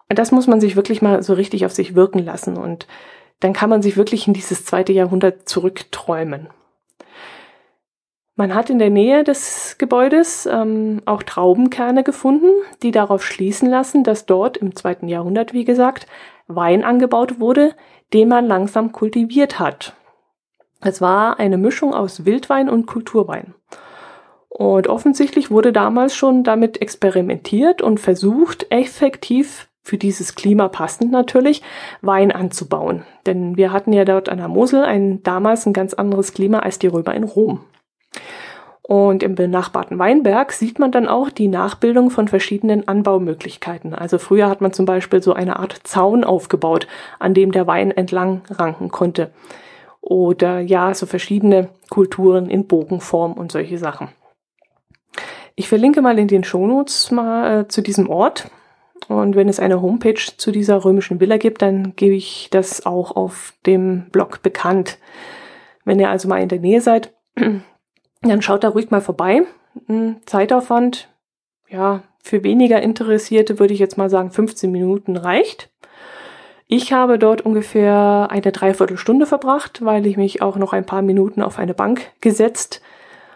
Und 0.09 0.19
das 0.19 0.31
muss 0.31 0.47
man 0.47 0.61
sich 0.61 0.77
wirklich 0.77 1.01
mal 1.01 1.23
so 1.23 1.33
richtig 1.33 1.65
auf 1.65 1.73
sich 1.73 1.95
wirken 1.95 2.19
lassen 2.19 2.57
und 2.59 2.87
dann 3.41 3.53
kann 3.53 3.71
man 3.71 3.83
sich 3.83 3.97
wirklich 3.97 4.29
in 4.29 4.35
dieses 4.35 4.65
zweite 4.65 4.93
Jahrhundert 4.93 5.49
zurückträumen. 5.49 6.49
Man 8.35 8.55
hat 8.55 8.71
in 8.71 8.79
der 8.79 8.91
Nähe 8.91 9.25
des 9.25 9.77
Gebäudes 9.79 10.47
ähm, 10.47 11.03
auch 11.05 11.23
Traubenkerne 11.23 12.03
gefunden, 12.03 12.51
die 12.83 12.91
darauf 12.91 13.23
schließen 13.23 13.69
lassen, 13.69 14.05
dass 14.05 14.25
dort 14.25 14.57
im 14.57 14.75
zweiten 14.75 15.07
Jahrhundert, 15.09 15.53
wie 15.53 15.65
gesagt, 15.65 16.07
Wein 16.47 16.83
angebaut 16.83 17.41
wurde, 17.41 17.75
den 18.15 18.29
man 18.29 18.47
langsam 18.47 18.93
kultiviert 18.93 19.59
hat. 19.59 19.95
Es 20.81 21.01
war 21.01 21.39
eine 21.39 21.59
Mischung 21.59 21.95
aus 21.95 22.25
Wildwein 22.25 22.69
und 22.69 22.87
Kulturwein. 22.87 23.55
Und 24.49 24.89
offensichtlich 24.89 25.51
wurde 25.51 25.73
damals 25.73 26.15
schon 26.15 26.43
damit 26.43 26.81
experimentiert 26.83 27.81
und 27.81 28.01
versucht, 28.01 28.67
effektiv 28.71 29.69
für 29.83 29.99
dieses 29.99 30.35
Klima 30.35 30.69
passend 30.69 31.11
natürlich, 31.11 31.63
Wein 32.01 32.33
anzubauen. 32.33 33.05
Denn 33.27 33.57
wir 33.57 33.73
hatten 33.73 33.93
ja 33.93 34.05
dort 34.05 34.29
an 34.29 34.39
der 34.39 34.49
Mosel 34.49 34.85
ein, 34.85 35.23
damals 35.23 35.67
ein 35.67 35.73
ganz 35.73 35.95
anderes 35.95 36.33
Klima 36.33 36.61
als 36.61 36.79
die 36.79 36.87
Römer 36.87 37.15
in 37.15 37.25
Rom. 37.25 37.61
Und 38.83 39.23
im 39.23 39.37
benachbarten 39.37 39.99
Weinberg 39.99 40.53
sieht 40.53 40.79
man 40.81 40.91
dann 40.91 41.07
auch 41.07 41.31
die 41.31 41.47
Nachbildung 41.47 42.11
von 42.11 42.27
verschiedenen 42.27 42.89
Anbaumöglichkeiten. 42.89 43.95
Also 43.95 44.19
früher 44.19 44.49
hat 44.49 44.61
man 44.61 44.73
zum 44.73 44.87
Beispiel 44.87 45.23
so 45.23 45.35
eine 45.35 45.59
Art 45.61 45.81
Zaun 45.85 46.25
aufgebaut, 46.25 46.89
an 47.21 47.33
dem 47.33 47.53
der 47.53 47.69
Wein 47.69 47.93
entlang 47.93 48.43
ranken 48.51 48.91
konnte 48.91 49.31
oder 50.03 50.59
ja, 50.61 50.93
so 50.93 51.07
verschiedene 51.07 51.69
Kulturen 51.89 52.51
in 52.51 52.67
Bogenform 52.67 53.33
und 53.33 53.53
solche 53.53 53.79
Sachen. 53.79 54.09
Ich 55.55 55.69
verlinke 55.69 56.03
mal 56.03 56.19
in 56.19 56.29
den 56.29 56.45
Shownotes 56.45 57.11
mal 57.13 57.61
äh, 57.61 57.69
zu 57.69 57.83
diesem 57.83 58.11
Ort. 58.11 58.51
Und 59.09 59.37
wenn 59.37 59.49
es 59.49 59.61
eine 59.61 59.81
Homepage 59.81 60.21
zu 60.37 60.51
dieser 60.51 60.85
römischen 60.85 61.21
Villa 61.21 61.37
gibt, 61.37 61.63
dann 61.63 61.95
gebe 61.97 62.15
ich 62.15 62.49
das 62.51 62.85
auch 62.85 63.15
auf 63.17 63.55
dem 63.67 64.07
Blog 64.11 64.43
bekannt. 64.43 64.99
Wenn 65.85 66.01
ihr 66.01 66.11
also 66.11 66.29
mal 66.29 66.43
in 66.43 66.49
der 66.49 66.61
Nähe 66.61 66.81
seid, 66.81 67.13
dann 68.23 68.43
schaut 68.43 68.65
da 68.65 68.69
ruhig 68.69 68.91
mal 68.91 69.01
vorbei. 69.01 69.43
Zeitaufwand, 70.27 71.09
ja, 71.69 72.03
für 72.23 72.45
weniger 72.45 72.81
Interessierte 72.81 73.59
würde 73.59 73.75
ich 73.75 73.81
jetzt 73.81 73.99
mal 73.99 74.11
sagen, 74.11 74.31
15 74.31 74.71
Minuten 74.71 75.17
reicht. 75.17 75.71
Ich 76.69 76.93
habe 76.93 77.19
dort 77.19 77.43
ungefähr 77.43 78.29
eine 78.31 78.53
Dreiviertelstunde 78.53 79.27
verbracht, 79.27 79.85
weil 79.85 80.07
ich 80.07 80.17
mich 80.17 80.41
auch 80.41 80.57
noch 80.57 80.73
ein 80.73 80.87
paar 80.87 81.03
Minuten 81.03 81.43
auf 81.43 81.59
eine 81.59 81.75
Bank 81.75 82.13
gesetzt 82.21 82.81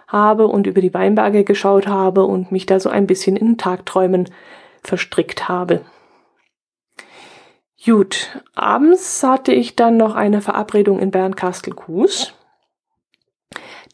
habe 0.08 0.46
und 0.46 0.66
über 0.66 0.80
die 0.80 0.94
Weinberge 0.94 1.44
geschaut 1.44 1.86
habe 1.86 2.24
und 2.24 2.52
mich 2.52 2.64
da 2.64 2.80
so 2.80 2.88
ein 2.88 3.06
bisschen 3.06 3.36
in 3.36 3.58
Tagträumen 3.58 4.30
verstrickt 4.82 5.48
habe. 5.48 5.82
Gut, 7.84 8.40
abends 8.54 9.22
hatte 9.22 9.52
ich 9.52 9.76
dann 9.76 9.96
noch 9.96 10.14
eine 10.14 10.40
Verabredung 10.40 10.98
in 10.98 11.10
Bernkastel-Kues. 11.10 12.32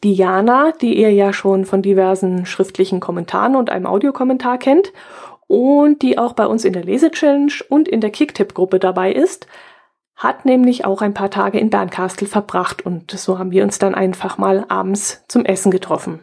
Diana, 0.03 0.71
die 0.71 0.97
ihr 0.97 1.11
ja 1.11 1.31
schon 1.31 1.65
von 1.65 1.81
diversen 1.81 2.45
schriftlichen 2.45 2.99
Kommentaren 2.99 3.55
und 3.55 3.69
einem 3.69 3.85
Audiokommentar 3.85 4.57
kennt 4.57 4.91
und 5.47 6.01
die 6.01 6.17
auch 6.17 6.33
bei 6.33 6.45
uns 6.45 6.65
in 6.65 6.73
der 6.73 6.83
Lese-Challenge 6.83 7.53
und 7.69 7.87
in 7.87 8.01
der 8.01 8.11
Kicktipp-Gruppe 8.11 8.79
dabei 8.79 9.13
ist, 9.13 9.47
hat 10.15 10.45
nämlich 10.45 10.85
auch 10.85 11.01
ein 11.01 11.13
paar 11.13 11.29
Tage 11.29 11.59
in 11.59 11.69
Bernkastel 11.69 12.27
verbracht 12.27 12.85
und 12.85 13.11
so 13.11 13.39
haben 13.39 13.51
wir 13.51 13.63
uns 13.63 13.79
dann 13.79 13.95
einfach 13.95 14.37
mal 14.37 14.65
abends 14.67 15.23
zum 15.27 15.45
Essen 15.45 15.71
getroffen. 15.71 16.19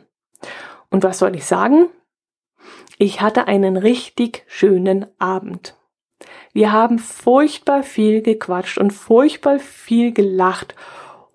Und 0.90 1.02
was 1.02 1.18
soll 1.18 1.34
ich 1.34 1.44
sagen? 1.44 1.86
Ich 2.98 3.20
hatte 3.20 3.48
einen 3.48 3.76
richtig 3.76 4.44
schönen 4.46 5.06
Abend. 5.18 5.74
Wir 6.52 6.72
haben 6.72 6.98
furchtbar 6.98 7.82
viel 7.82 8.22
gequatscht 8.22 8.78
und 8.78 8.92
furchtbar 8.92 9.58
viel 9.58 10.12
gelacht 10.12 10.74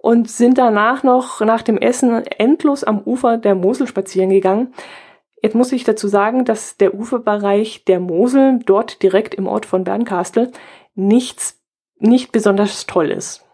und 0.06 0.30
sind 0.30 0.60
danach 0.60 1.02
noch 1.02 1.42
nach 1.42 1.64
dem 1.64 1.80
Essen 1.80 2.24
endlos 2.28 2.84
am 2.84 3.02
Ufer 3.02 3.40
der 3.40 3.56
Mosel 3.56 3.88
spazieren 3.88 4.30
gegangen. 4.30 4.72
Jetzt 5.42 5.56
muss 5.56 5.72
ich 5.72 5.84
dazu 5.84 6.08
sagen, 6.08 6.46
dass 6.46 6.78
der 6.78 6.94
Uferbereich 6.94 7.86
der 7.86 8.00
Mosel 8.00 8.60
dort 8.64 9.02
direkt 9.02 9.34
im 9.34 9.48
Ort 9.48 9.66
von 9.66 9.84
Bernkastel 9.84 10.52
nichts, 10.94 11.60
nicht 11.98 12.32
besonders 12.32 12.86
toll 12.86 13.10
ist. 13.10 13.46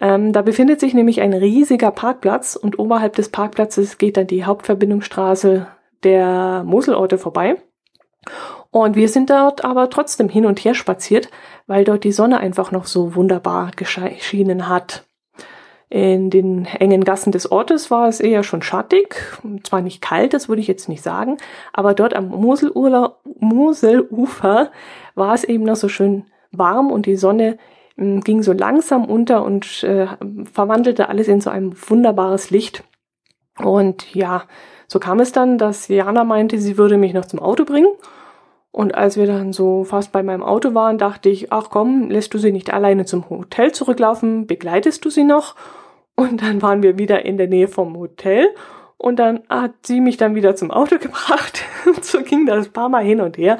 Ähm, 0.00 0.32
da 0.32 0.42
befindet 0.42 0.78
sich 0.78 0.94
nämlich 0.94 1.20
ein 1.20 1.32
riesiger 1.32 1.90
Parkplatz 1.90 2.54
und 2.54 2.78
oberhalb 2.78 3.16
des 3.16 3.30
Parkplatzes 3.30 3.98
geht 3.98 4.16
dann 4.16 4.28
die 4.28 4.44
Hauptverbindungsstraße 4.44 5.66
der 6.04 6.62
Moselorte 6.64 7.18
vorbei. 7.18 7.56
Und 8.70 8.94
wir 8.94 9.08
sind 9.08 9.30
dort 9.30 9.64
aber 9.64 9.90
trotzdem 9.90 10.28
hin 10.28 10.46
und 10.46 10.60
her 10.60 10.74
spaziert, 10.76 11.28
weil 11.66 11.82
dort 11.82 12.04
die 12.04 12.12
Sonne 12.12 12.38
einfach 12.38 12.70
noch 12.70 12.84
so 12.84 13.16
wunderbar 13.16 13.72
geschienen 13.74 14.68
hat. 14.68 15.05
In 15.88 16.30
den 16.30 16.64
engen 16.64 17.04
Gassen 17.04 17.30
des 17.30 17.52
Ortes 17.52 17.92
war 17.92 18.08
es 18.08 18.18
eher 18.18 18.42
schon 18.42 18.60
schattig, 18.60 19.14
zwar 19.62 19.82
nicht 19.82 20.02
kalt, 20.02 20.34
das 20.34 20.48
würde 20.48 20.60
ich 20.60 20.66
jetzt 20.66 20.88
nicht 20.88 21.02
sagen, 21.02 21.36
aber 21.72 21.94
dort 21.94 22.12
am 22.14 22.26
Moselufer 22.28 23.12
war 25.14 25.34
es 25.34 25.44
eben 25.44 25.62
noch 25.62 25.76
so 25.76 25.88
schön 25.88 26.24
warm 26.50 26.90
und 26.90 27.06
die 27.06 27.14
Sonne 27.14 27.58
hm, 27.96 28.22
ging 28.22 28.42
so 28.42 28.52
langsam 28.52 29.04
unter 29.04 29.44
und 29.44 29.84
äh, 29.84 30.08
verwandelte 30.52 31.08
alles 31.08 31.28
in 31.28 31.40
so 31.40 31.50
ein 31.50 31.72
wunderbares 31.88 32.50
Licht. 32.50 32.82
Und 33.58 34.12
ja, 34.14 34.42
so 34.88 34.98
kam 34.98 35.20
es 35.20 35.32
dann, 35.32 35.56
dass 35.56 35.88
Jana 35.88 36.24
meinte, 36.24 36.58
sie 36.58 36.78
würde 36.78 36.98
mich 36.98 37.14
noch 37.14 37.24
zum 37.24 37.38
Auto 37.40 37.64
bringen. 37.64 37.88
Und 38.76 38.94
als 38.94 39.16
wir 39.16 39.26
dann 39.26 39.54
so 39.54 39.84
fast 39.84 40.12
bei 40.12 40.22
meinem 40.22 40.42
Auto 40.42 40.74
waren, 40.74 40.98
dachte 40.98 41.30
ich, 41.30 41.50
ach 41.50 41.70
komm, 41.70 42.10
lässt 42.10 42.34
du 42.34 42.38
sie 42.38 42.52
nicht 42.52 42.74
alleine 42.74 43.06
zum 43.06 43.30
Hotel 43.30 43.72
zurücklaufen, 43.72 44.46
begleitest 44.46 45.02
du 45.02 45.08
sie 45.08 45.24
noch? 45.24 45.56
Und 46.14 46.42
dann 46.42 46.60
waren 46.60 46.82
wir 46.82 46.98
wieder 46.98 47.24
in 47.24 47.38
der 47.38 47.48
Nähe 47.48 47.68
vom 47.68 47.96
Hotel 47.96 48.50
und 48.98 49.18
dann 49.18 49.40
hat 49.48 49.72
sie 49.86 50.02
mich 50.02 50.18
dann 50.18 50.34
wieder 50.34 50.56
zum 50.56 50.70
Auto 50.70 50.98
gebracht. 51.00 51.62
So 52.02 52.20
ging 52.20 52.44
das 52.44 52.66
ein 52.66 52.72
paar 52.74 52.90
Mal 52.90 53.02
hin 53.02 53.22
und 53.22 53.38
her. 53.38 53.58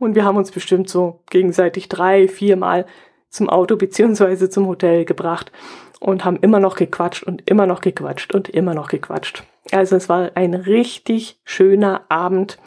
Und 0.00 0.16
wir 0.16 0.24
haben 0.24 0.36
uns 0.36 0.50
bestimmt 0.50 0.88
so 0.88 1.20
gegenseitig 1.30 1.88
drei, 1.88 2.26
vier 2.26 2.56
Mal 2.56 2.84
zum 3.30 3.48
Auto 3.48 3.76
beziehungsweise 3.76 4.50
zum 4.50 4.66
Hotel 4.66 5.04
gebracht 5.04 5.52
und 6.00 6.24
haben 6.24 6.38
immer 6.38 6.58
noch 6.58 6.74
gequatscht 6.74 7.22
und 7.22 7.48
immer 7.48 7.66
noch 7.68 7.80
gequatscht 7.80 8.34
und 8.34 8.48
immer 8.48 8.74
noch 8.74 8.88
gequatscht. 8.88 9.44
Also 9.70 9.94
es 9.94 10.08
war 10.08 10.32
ein 10.34 10.54
richtig 10.54 11.38
schöner 11.44 12.06
Abend 12.08 12.58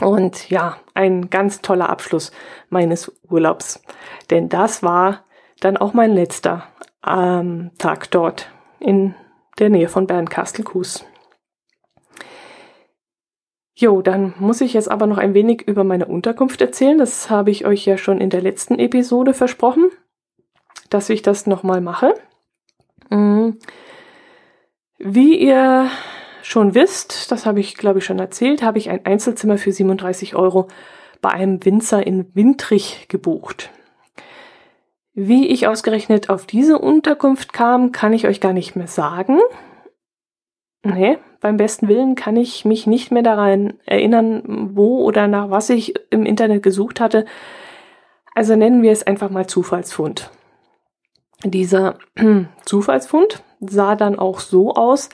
und 0.00 0.50
ja, 0.50 0.76
ein 0.94 1.30
ganz 1.30 1.62
toller 1.62 1.88
Abschluss 1.88 2.32
meines 2.68 3.12
Urlaubs. 3.28 3.82
Denn 4.30 4.48
das 4.48 4.82
war 4.82 5.24
dann 5.60 5.76
auch 5.76 5.94
mein 5.94 6.12
letzter 6.12 6.64
ähm, 7.06 7.70
Tag 7.78 8.10
dort 8.10 8.50
in 8.78 9.14
der 9.58 9.70
Nähe 9.70 9.88
von 9.88 10.06
Bernkastel-Kues. 10.06 11.06
Jo, 13.78 14.00
dann 14.00 14.34
muss 14.38 14.62
ich 14.62 14.72
jetzt 14.72 14.90
aber 14.90 15.06
noch 15.06 15.18
ein 15.18 15.34
wenig 15.34 15.62
über 15.62 15.84
meine 15.84 16.06
Unterkunft 16.06 16.60
erzählen. 16.62 16.96
Das 16.96 17.28
habe 17.28 17.50
ich 17.50 17.66
euch 17.66 17.84
ja 17.84 17.98
schon 17.98 18.20
in 18.20 18.30
der 18.30 18.40
letzten 18.40 18.78
Episode 18.78 19.34
versprochen, 19.34 19.90
dass 20.88 21.10
ich 21.10 21.20
das 21.20 21.46
nochmal 21.46 21.82
mache. 21.82 22.14
Mhm. 23.10 23.58
Wie 24.98 25.38
ihr 25.38 25.90
schon 26.46 26.74
wisst, 26.74 27.30
das 27.32 27.44
habe 27.44 27.60
ich 27.60 27.76
glaube 27.76 27.98
ich 27.98 28.04
schon 28.04 28.18
erzählt, 28.18 28.62
habe 28.62 28.78
ich 28.78 28.90
ein 28.90 29.04
Einzelzimmer 29.04 29.58
für 29.58 29.72
37 29.72 30.36
Euro 30.36 30.68
bei 31.20 31.30
einem 31.30 31.64
Winzer 31.64 32.06
in 32.06 32.34
Wintrich 32.34 33.06
gebucht. 33.08 33.70
Wie 35.12 35.48
ich 35.48 35.66
ausgerechnet 35.66 36.28
auf 36.28 36.46
diese 36.46 36.78
Unterkunft 36.78 37.52
kam, 37.52 37.90
kann 37.90 38.12
ich 38.12 38.26
euch 38.26 38.40
gar 38.40 38.52
nicht 38.52 38.76
mehr 38.76 38.86
sagen. 38.86 39.40
Nee, 40.82 41.18
beim 41.40 41.56
besten 41.56 41.88
Willen 41.88 42.14
kann 42.14 42.36
ich 42.36 42.64
mich 42.64 42.86
nicht 42.86 43.10
mehr 43.10 43.22
daran 43.22 43.74
erinnern, 43.86 44.42
wo 44.74 45.02
oder 45.02 45.26
nach 45.26 45.50
was 45.50 45.70
ich 45.70 45.94
im 46.10 46.26
Internet 46.26 46.62
gesucht 46.62 47.00
hatte. 47.00 47.24
Also 48.34 48.54
nennen 48.54 48.82
wir 48.82 48.92
es 48.92 49.06
einfach 49.06 49.30
mal 49.30 49.46
Zufallsfund. 49.46 50.30
Dieser 51.42 51.98
Zufallsfund 52.64 53.42
sah 53.60 53.96
dann 53.96 54.18
auch 54.18 54.38
so 54.40 54.74
aus, 54.74 55.08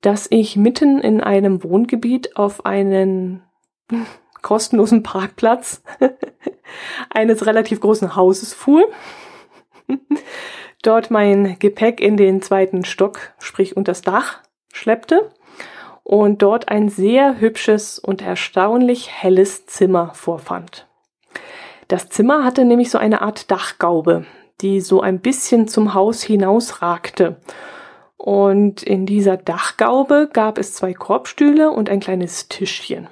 dass 0.00 0.26
ich 0.30 0.56
mitten 0.56 1.00
in 1.00 1.20
einem 1.20 1.62
Wohngebiet 1.62 2.36
auf 2.36 2.64
einen 2.64 3.42
kostenlosen 4.42 5.02
Parkplatz 5.02 5.82
eines 7.10 7.46
relativ 7.46 7.80
großen 7.80 8.14
Hauses 8.14 8.54
fuhr, 8.54 8.88
dort 10.82 11.10
mein 11.10 11.58
Gepäck 11.58 12.00
in 12.00 12.16
den 12.16 12.42
zweiten 12.42 12.84
Stock, 12.84 13.32
sprich 13.38 13.76
unters 13.76 14.02
Dach, 14.02 14.40
schleppte 14.72 15.30
und 16.04 16.42
dort 16.42 16.68
ein 16.68 16.88
sehr 16.88 17.40
hübsches 17.40 17.98
und 17.98 18.22
erstaunlich 18.22 19.10
helles 19.10 19.66
Zimmer 19.66 20.14
vorfand. 20.14 20.86
Das 21.88 22.08
Zimmer 22.08 22.44
hatte 22.44 22.64
nämlich 22.64 22.90
so 22.90 22.98
eine 22.98 23.22
Art 23.22 23.50
Dachgaube, 23.50 24.26
die 24.60 24.80
so 24.80 25.00
ein 25.00 25.20
bisschen 25.20 25.68
zum 25.68 25.94
Haus 25.94 26.22
hinausragte 26.22 27.40
und 28.18 28.82
in 28.82 29.06
dieser 29.06 29.36
Dachgaube 29.36 30.28
gab 30.32 30.58
es 30.58 30.74
zwei 30.74 30.92
Korbstühle 30.92 31.70
und 31.70 31.88
ein 31.88 32.00
kleines 32.00 32.48
Tischchen. 32.48 33.06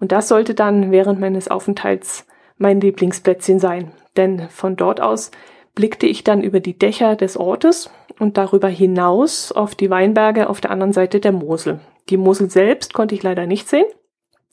Und 0.00 0.10
das 0.10 0.28
sollte 0.28 0.54
dann 0.54 0.90
während 0.90 1.20
meines 1.20 1.48
Aufenthalts 1.48 2.26
mein 2.56 2.80
Lieblingsplätzchen 2.80 3.60
sein. 3.60 3.92
Denn 4.16 4.48
von 4.48 4.76
dort 4.76 5.00
aus 5.00 5.30
blickte 5.74 6.06
ich 6.06 6.24
dann 6.24 6.42
über 6.42 6.60
die 6.60 6.78
Dächer 6.78 7.14
des 7.14 7.36
Ortes 7.36 7.90
und 8.18 8.38
darüber 8.38 8.68
hinaus 8.68 9.52
auf 9.52 9.74
die 9.74 9.90
Weinberge 9.90 10.48
auf 10.48 10.62
der 10.62 10.70
anderen 10.70 10.94
Seite 10.94 11.20
der 11.20 11.32
Mosel. 11.32 11.80
Die 12.08 12.16
Mosel 12.16 12.50
selbst 12.50 12.94
konnte 12.94 13.14
ich 13.14 13.22
leider 13.22 13.46
nicht 13.46 13.68
sehen, 13.68 13.86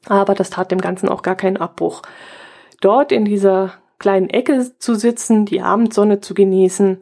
aber 0.08 0.36
das 0.36 0.49
tat 0.49 0.71
dem 0.71 0.82
Ganzen 0.82 1.08
auch 1.08 1.21
gar 1.21 1.36
keinen 1.36 1.58
Abbruch. 1.58 2.02
Dort 2.82 3.13
in 3.13 3.23
dieser 3.23 3.73
kleinen 3.99 4.30
Ecke 4.30 4.78
zu 4.78 4.95
sitzen, 4.95 5.45
die 5.45 5.62
Abendsonne 5.62 6.19
zu 6.19 6.34
genießen, 6.34 6.99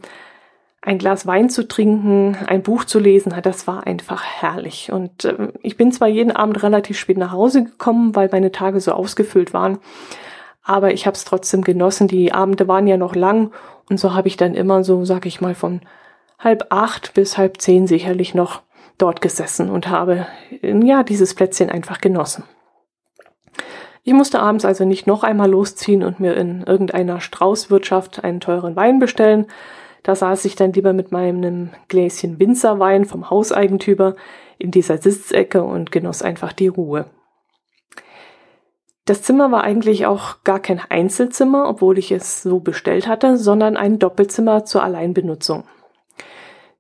ein 0.82 0.98
Glas 0.98 1.28
Wein 1.28 1.50
zu 1.50 1.68
trinken, 1.68 2.36
ein 2.48 2.64
Buch 2.64 2.86
zu 2.86 3.00
lesen, 3.00 3.34
das 3.44 3.68
war 3.68 3.86
einfach 3.86 4.24
herrlich. 4.24 4.92
Und 4.92 5.26
äh, 5.26 5.50
ich 5.62 5.78
bin 5.78 5.92
zwar 5.92 6.08
jeden 6.08 6.32
Abend 6.32 6.64
relativ 6.64 6.98
spät 6.98 7.18
nach 7.18 7.32
Hause 7.32 7.64
gekommen, 7.64 8.16
weil 8.16 8.30
meine 8.32 8.52
Tage 8.52 8.80
so 8.80 8.92
ausgefüllt 8.94 9.54
waren, 9.54 9.78
aber 10.64 10.92
ich 10.94 11.06
habe 11.06 11.16
es 11.16 11.26
trotzdem 11.26 11.62
genossen. 11.62 12.08
Die 12.08 12.34
Abende 12.34 12.68
waren 12.68 12.88
ja 12.88 12.98
noch 12.98 13.16
lang 13.16 13.52
und 13.90 14.00
so 14.00 14.14
habe 14.14 14.28
ich 14.28 14.38
dann 14.38 14.56
immer 14.56 14.84
so, 14.84 15.06
sag 15.06 15.26
ich 15.26 15.40
mal, 15.40 15.56
von 15.56 15.82
halb 16.40 16.68
acht 16.70 17.14
bis 17.14 17.38
halb 17.38 17.62
zehn 17.62 17.86
sicherlich 17.86 18.34
noch 18.34 18.62
dort 18.98 19.22
gesessen 19.22 19.70
und 19.70 19.88
habe 19.88 20.28
ja 20.62 21.04
dieses 21.04 21.36
Plätzchen 21.36 21.70
einfach 21.70 22.02
genossen. 22.02 22.44
Ich 24.04 24.14
musste 24.14 24.40
abends 24.40 24.66
also 24.66 24.84
nicht 24.84 25.06
noch 25.06 25.24
einmal 25.24 25.50
losziehen 25.50 26.04
und 26.04 26.20
mir 26.20 26.36
in 26.36 26.64
irgendeiner 26.64 27.22
Straußwirtschaft 27.22 28.24
einen 28.24 28.40
teuren 28.40 28.76
Wein 28.76 28.98
bestellen, 28.98 29.46
da 30.04 30.16
saß 30.16 30.46
ich 30.46 30.56
dann 30.56 30.74
lieber 30.74 30.94
mit 30.94 31.12
meinem 31.12 31.70
Gläschen 31.88 32.40
Winzerwein 32.40 33.06
vom 33.06 33.30
Hauseigentümer 33.30 34.16
in 34.58 34.72
dieser 34.72 34.98
Sitzecke 34.98 35.64
und 35.64 35.92
genoss 35.92 36.22
einfach 36.22 36.54
die 36.54 36.68
Ruhe. 36.68 37.06
Das 39.06 39.24
Zimmer 39.24 39.52
war 39.52 39.64
eigentlich 39.64 40.06
auch 40.06 40.44
gar 40.44 40.60
kein 40.60 40.80
Einzelzimmer, 40.90 41.68
obwohl 41.68 41.98
ich 41.98 42.12
es 42.12 42.44
so 42.44 42.60
bestellt 42.60 43.08
hatte, 43.08 43.38
sondern 43.38 43.76
ein 43.76 44.00
Doppelzimmer 44.00 44.64
zur 44.64 44.84
Alleinbenutzung. 44.84 45.64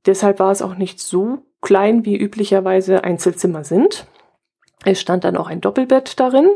Deshalb 0.05 0.39
war 0.39 0.51
es 0.51 0.61
auch 0.61 0.75
nicht 0.75 0.99
so 0.99 1.39
klein, 1.61 2.05
wie 2.05 2.17
üblicherweise 2.17 3.03
Einzelzimmer 3.03 3.63
sind. 3.63 4.05
Es 4.83 4.99
stand 4.99 5.23
dann 5.23 5.37
auch 5.37 5.47
ein 5.47 5.61
Doppelbett 5.61 6.19
darin, 6.19 6.49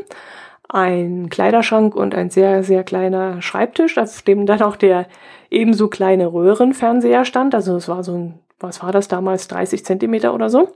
ein 0.67 1.29
Kleiderschrank 1.29 1.95
und 1.95 2.15
ein 2.15 2.29
sehr, 2.29 2.63
sehr 2.63 2.83
kleiner 2.83 3.41
Schreibtisch, 3.41 3.97
auf 3.97 4.21
dem 4.23 4.45
dann 4.45 4.61
auch 4.61 4.75
der 4.75 5.07
ebenso 5.55 5.87
kleine 5.87 6.31
Röhrenfernseher 6.31 7.25
stand. 7.25 7.55
Also 7.55 7.75
es 7.75 7.87
war 7.87 8.03
so 8.03 8.13
ein, 8.13 8.39
was 8.59 8.83
war 8.83 8.91
das 8.91 9.07
damals, 9.07 9.47
30 9.47 9.85
Zentimeter 9.85 10.33
oder 10.33 10.49
so. 10.49 10.69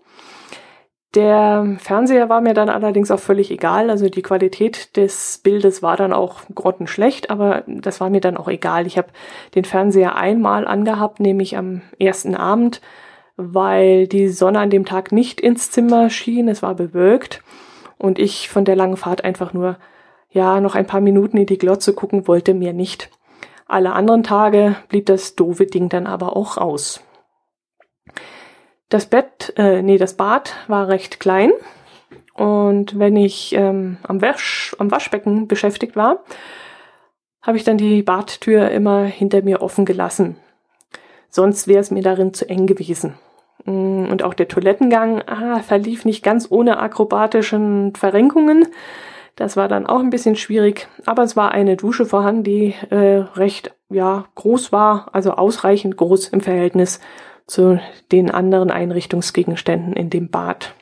Der 1.16 1.78
Fernseher 1.80 2.30
war 2.30 2.40
mir 2.40 2.54
dann 2.54 2.70
allerdings 2.70 3.10
auch 3.10 3.20
völlig 3.20 3.50
egal. 3.50 3.90
Also 3.90 4.10
die 4.10 4.22
Qualität 4.22 4.96
des 4.96 5.40
Bildes 5.44 5.82
war 5.82 5.98
dann 5.98 6.14
auch 6.14 6.42
grottenschlecht, 6.54 7.32
aber 7.32 7.64
das 7.68 8.00
war 8.00 8.10
mir 8.10 8.22
dann 8.22 8.38
auch 8.38 8.48
egal. 8.48 8.86
Ich 8.86 8.98
habe 8.98 9.08
den 9.56 9.66
Fernseher 9.66 10.16
einmal 10.16 10.68
angehabt, 10.68 11.20
nämlich 11.20 11.58
am 11.58 11.82
ersten 11.98 12.36
Abend, 12.36 12.80
weil 13.38 14.08
die 14.08 14.30
Sonne 14.30 14.60
an 14.60 14.70
dem 14.70 14.86
Tag 14.86 15.12
nicht 15.12 15.42
ins 15.42 15.72
Zimmer 15.72 16.12
schien. 16.12 16.48
Es 16.48 16.62
war 16.62 16.76
bewölkt 16.76 17.42
und 17.98 18.20
ich 18.20 18.48
von 18.48 18.64
der 18.64 18.76
langen 18.76 18.98
Fahrt 18.98 19.24
einfach 19.24 19.52
nur, 19.52 19.78
ja, 20.30 20.62
noch 20.62 20.76
ein 20.76 20.86
paar 20.86 21.02
Minuten 21.02 21.38
in 21.38 21.48
die 21.48 21.58
Glotze 21.58 21.94
gucken 21.94 22.28
wollte, 22.28 22.54
mir 22.54 22.72
nicht. 22.72 23.10
Alle 23.70 23.94
anderen 23.94 24.24
Tage 24.24 24.76
blieb 24.90 25.06
das 25.06 25.36
doofe 25.36 25.68
Ding 25.68 25.90
dann 25.90 26.08
aber 26.08 26.36
auch 26.36 26.58
aus. 26.58 27.02
Das 28.90 29.06
Bett, 29.06 29.54
äh, 29.58 29.84
nee, 29.84 30.00
das 30.00 30.16
Bad 30.16 30.56
war 30.68 30.88
recht 30.88 31.20
klein. 31.20 31.52
Und 32.34 32.98
wenn 32.98 33.16
ich 33.16 33.54
ähm, 33.54 33.98
am, 34.02 34.24
Wasch, 34.24 34.76
am 34.80 34.90
Waschbecken 34.90 35.48
beschäftigt 35.48 35.96
war, 35.96 36.24
habe 37.44 37.58
ich 37.58 37.64
dann 37.64 37.78
die 37.78 38.02
Badtür 38.02 38.72
immer 38.72 39.04
hinter 39.04 39.44
mir 39.44 39.62
offen 39.62 39.86
gelassen. 39.86 40.38
Sonst 41.30 41.68
wäre 41.68 41.82
es 41.82 41.92
mir 41.92 42.02
darin 42.02 42.34
zu 42.34 42.50
eng 42.50 42.66
gewesen. 42.66 43.20
Mm, 43.66 44.06
und 44.10 44.24
auch 44.24 44.34
der 44.34 44.48
Toilettengang 44.48 45.22
ah, 45.28 45.60
verlief 45.60 46.06
nicht 46.06 46.24
ganz 46.24 46.48
ohne 46.50 46.80
akrobatischen 46.80 47.94
Verrenkungen. 47.96 48.66
Das 49.36 49.56
war 49.56 49.68
dann 49.68 49.88
auch 49.88 50.00
ein 50.00 50.10
bisschen 50.10 50.36
schwierig, 50.36 50.88
aber 51.06 51.24
es 51.24 51.36
war 51.36 51.52
eine 51.52 51.78
Dusche 51.78 52.06
vorhanden, 52.06 52.44
die 52.44 52.76
äh, 52.90 53.26
recht 53.36 53.74
ja 53.90 54.26
groß 54.36 54.72
war, 54.72 55.10
also 55.14 55.32
ausreichend 55.32 55.98
groß 55.98 56.30
im 56.30 56.42
Verhältnis 56.42 57.00
zu 57.48 57.80
den 58.12 58.30
anderen 58.32 58.70
Einrichtungsgegenständen 58.70 59.94
in 59.94 60.10
dem 60.10 60.30
Bad. 60.30 60.76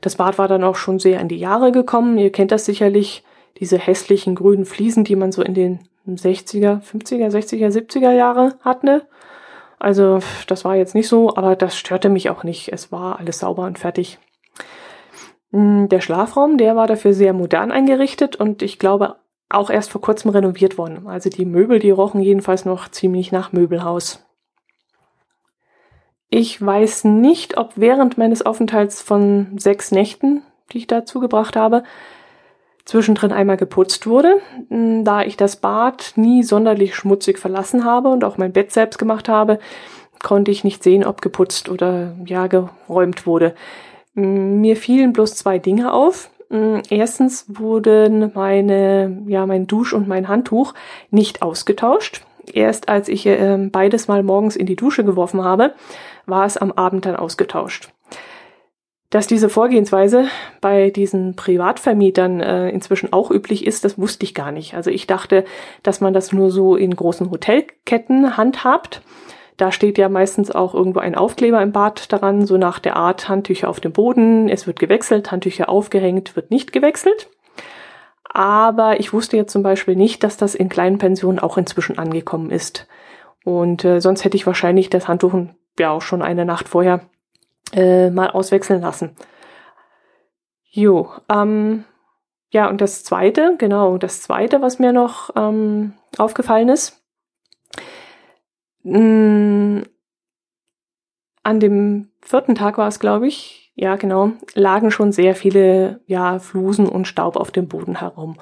Das 0.00 0.16
Bad 0.16 0.38
war 0.38 0.48
dann 0.48 0.64
auch 0.64 0.76
schon 0.76 0.98
sehr 0.98 1.20
in 1.20 1.28
die 1.28 1.38
Jahre 1.38 1.72
gekommen. 1.72 2.18
Ihr 2.18 2.30
kennt 2.30 2.52
das 2.52 2.66
sicherlich, 2.66 3.24
diese 3.58 3.78
hässlichen 3.78 4.34
grünen 4.34 4.66
Fliesen, 4.66 5.04
die 5.04 5.16
man 5.16 5.32
so 5.32 5.42
in 5.42 5.54
den 5.54 5.80
60er, 6.06 6.82
50er, 6.82 7.30
60er, 7.30 7.68
70er 7.68 8.12
Jahre 8.12 8.58
hatte. 8.60 9.08
Also 9.78 10.20
das 10.46 10.64
war 10.64 10.76
jetzt 10.76 10.94
nicht 10.94 11.08
so, 11.08 11.36
aber 11.36 11.56
das 11.56 11.76
störte 11.76 12.08
mich 12.08 12.30
auch 12.30 12.44
nicht. 12.44 12.72
Es 12.72 12.92
war 12.92 13.18
alles 13.18 13.38
sauber 13.38 13.64
und 13.64 13.78
fertig. 13.78 14.18
Hm, 15.54 15.88
der 15.88 16.00
Schlafraum, 16.00 16.58
der 16.58 16.74
war 16.74 16.88
dafür 16.88 17.14
sehr 17.14 17.32
modern 17.32 17.70
eingerichtet 17.70 18.34
und 18.34 18.60
ich 18.60 18.80
glaube 18.80 19.16
auch 19.48 19.70
erst 19.70 19.92
vor 19.92 20.00
kurzem 20.00 20.32
renoviert 20.32 20.78
worden. 20.78 21.06
Also 21.06 21.30
die 21.30 21.44
Möbel, 21.44 21.78
die 21.78 21.92
rochen 21.92 22.20
jedenfalls 22.20 22.64
noch 22.64 22.88
ziemlich 22.88 23.30
nach 23.30 23.52
Möbelhaus. 23.52 24.26
Ich 26.28 26.60
weiß 26.60 27.04
nicht, 27.04 27.56
ob 27.56 27.74
während 27.76 28.18
meines 28.18 28.44
Aufenthalts 28.44 29.00
von 29.00 29.56
sechs 29.56 29.92
Nächten, 29.92 30.42
die 30.72 30.78
ich 30.78 30.86
da 30.88 31.04
zugebracht 31.04 31.54
habe, 31.54 31.84
zwischendrin 32.84 33.30
einmal 33.30 33.56
geputzt 33.56 34.08
wurde, 34.08 34.40
hm, 34.70 35.04
da 35.04 35.22
ich 35.22 35.36
das 35.36 35.54
Bad 35.54 36.14
nie 36.16 36.42
sonderlich 36.42 36.96
schmutzig 36.96 37.38
verlassen 37.38 37.84
habe 37.84 38.08
und 38.08 38.24
auch 38.24 38.38
mein 38.38 38.52
Bett 38.52 38.72
selbst 38.72 38.98
gemacht 38.98 39.28
habe, 39.28 39.60
konnte 40.20 40.50
ich 40.50 40.64
nicht 40.64 40.82
sehen, 40.82 41.04
ob 41.04 41.22
geputzt 41.22 41.68
oder 41.68 42.16
ja 42.26 42.48
geräumt 42.48 43.24
wurde. 43.24 43.54
Hm, 44.14 44.60
mir 44.60 44.76
fielen 44.76 45.12
bloß 45.12 45.34
zwei 45.34 45.58
Dinge 45.58 45.92
auf. 45.92 46.30
Hm, 46.50 46.82
erstens 46.90 47.46
wurden 47.48 48.32
meine, 48.34 49.22
ja, 49.26 49.46
mein 49.46 49.66
Dusch 49.66 49.92
und 49.92 50.08
mein 50.08 50.28
Handtuch 50.28 50.74
nicht 51.10 51.42
ausgetauscht. 51.42 52.24
Erst 52.52 52.88
als 52.88 53.08
ich 53.08 53.26
äh, 53.26 53.56
beides 53.70 54.08
mal 54.08 54.22
morgens 54.22 54.56
in 54.56 54.66
die 54.66 54.76
Dusche 54.76 55.04
geworfen 55.04 55.42
habe, 55.42 55.74
war 56.26 56.44
es 56.44 56.56
am 56.56 56.72
Abend 56.72 57.06
dann 57.06 57.16
ausgetauscht. 57.16 57.90
Dass 59.10 59.26
diese 59.26 59.48
Vorgehensweise 59.48 60.26
bei 60.60 60.90
diesen 60.90 61.36
Privatvermietern 61.36 62.40
äh, 62.40 62.70
inzwischen 62.70 63.12
auch 63.12 63.30
üblich 63.30 63.64
ist, 63.64 63.84
das 63.84 63.96
wusste 63.96 64.24
ich 64.24 64.34
gar 64.34 64.50
nicht. 64.50 64.74
Also 64.74 64.90
ich 64.90 65.06
dachte, 65.06 65.44
dass 65.82 66.00
man 66.00 66.12
das 66.12 66.32
nur 66.32 66.50
so 66.50 66.74
in 66.74 66.94
großen 66.94 67.30
Hotelketten 67.30 68.36
handhabt. 68.36 69.02
Da 69.56 69.70
steht 69.70 69.98
ja 69.98 70.08
meistens 70.08 70.50
auch 70.50 70.74
irgendwo 70.74 70.98
ein 70.98 71.14
Aufkleber 71.14 71.62
im 71.62 71.72
Bad 71.72 72.12
daran, 72.12 72.44
so 72.44 72.56
nach 72.56 72.80
der 72.80 72.96
Art 72.96 73.28
Handtücher 73.28 73.68
auf 73.68 73.80
dem 73.80 73.92
Boden, 73.92 74.48
es 74.48 74.66
wird 74.66 74.80
gewechselt, 74.80 75.30
Handtücher 75.30 75.68
aufgehängt, 75.68 76.34
wird 76.34 76.50
nicht 76.50 76.72
gewechselt. 76.72 77.28
Aber 78.24 78.98
ich 78.98 79.12
wusste 79.12 79.36
jetzt 79.36 79.52
zum 79.52 79.62
Beispiel 79.62 79.94
nicht, 79.94 80.24
dass 80.24 80.36
das 80.36 80.56
in 80.56 80.68
kleinen 80.68 80.98
Pensionen 80.98 81.38
auch 81.38 81.56
inzwischen 81.56 81.98
angekommen 81.98 82.50
ist. 82.50 82.88
Und 83.44 83.84
äh, 83.84 84.00
sonst 84.00 84.24
hätte 84.24 84.36
ich 84.36 84.46
wahrscheinlich 84.46 84.90
das 84.90 85.06
Handtuch 85.06 85.34
ja 85.78 85.90
auch 85.90 86.02
schon 86.02 86.22
eine 86.22 86.44
Nacht 86.44 86.68
vorher 86.68 87.02
äh, 87.72 88.10
mal 88.10 88.30
auswechseln 88.30 88.80
lassen. 88.80 89.14
Jo, 90.68 91.10
ähm, 91.28 91.84
ja, 92.50 92.68
und 92.68 92.80
das 92.80 93.04
zweite, 93.04 93.54
genau, 93.58 93.98
das 93.98 94.22
zweite, 94.22 94.60
was 94.62 94.80
mir 94.80 94.92
noch 94.92 95.30
ähm, 95.36 95.92
aufgefallen 96.18 96.68
ist, 96.68 97.03
an 98.84 99.84
dem 101.60 102.08
vierten 102.20 102.54
Tag 102.54 102.78
war 102.78 102.88
es, 102.88 103.00
glaube 103.00 103.26
ich, 103.26 103.72
ja, 103.76 103.96
genau, 103.96 104.32
lagen 104.54 104.90
schon 104.90 105.10
sehr 105.12 105.34
viele, 105.34 106.00
ja, 106.06 106.38
Flusen 106.38 106.88
und 106.88 107.08
Staub 107.08 107.36
auf 107.36 107.50
dem 107.50 107.66
Boden 107.66 107.98
herum. 108.00 108.36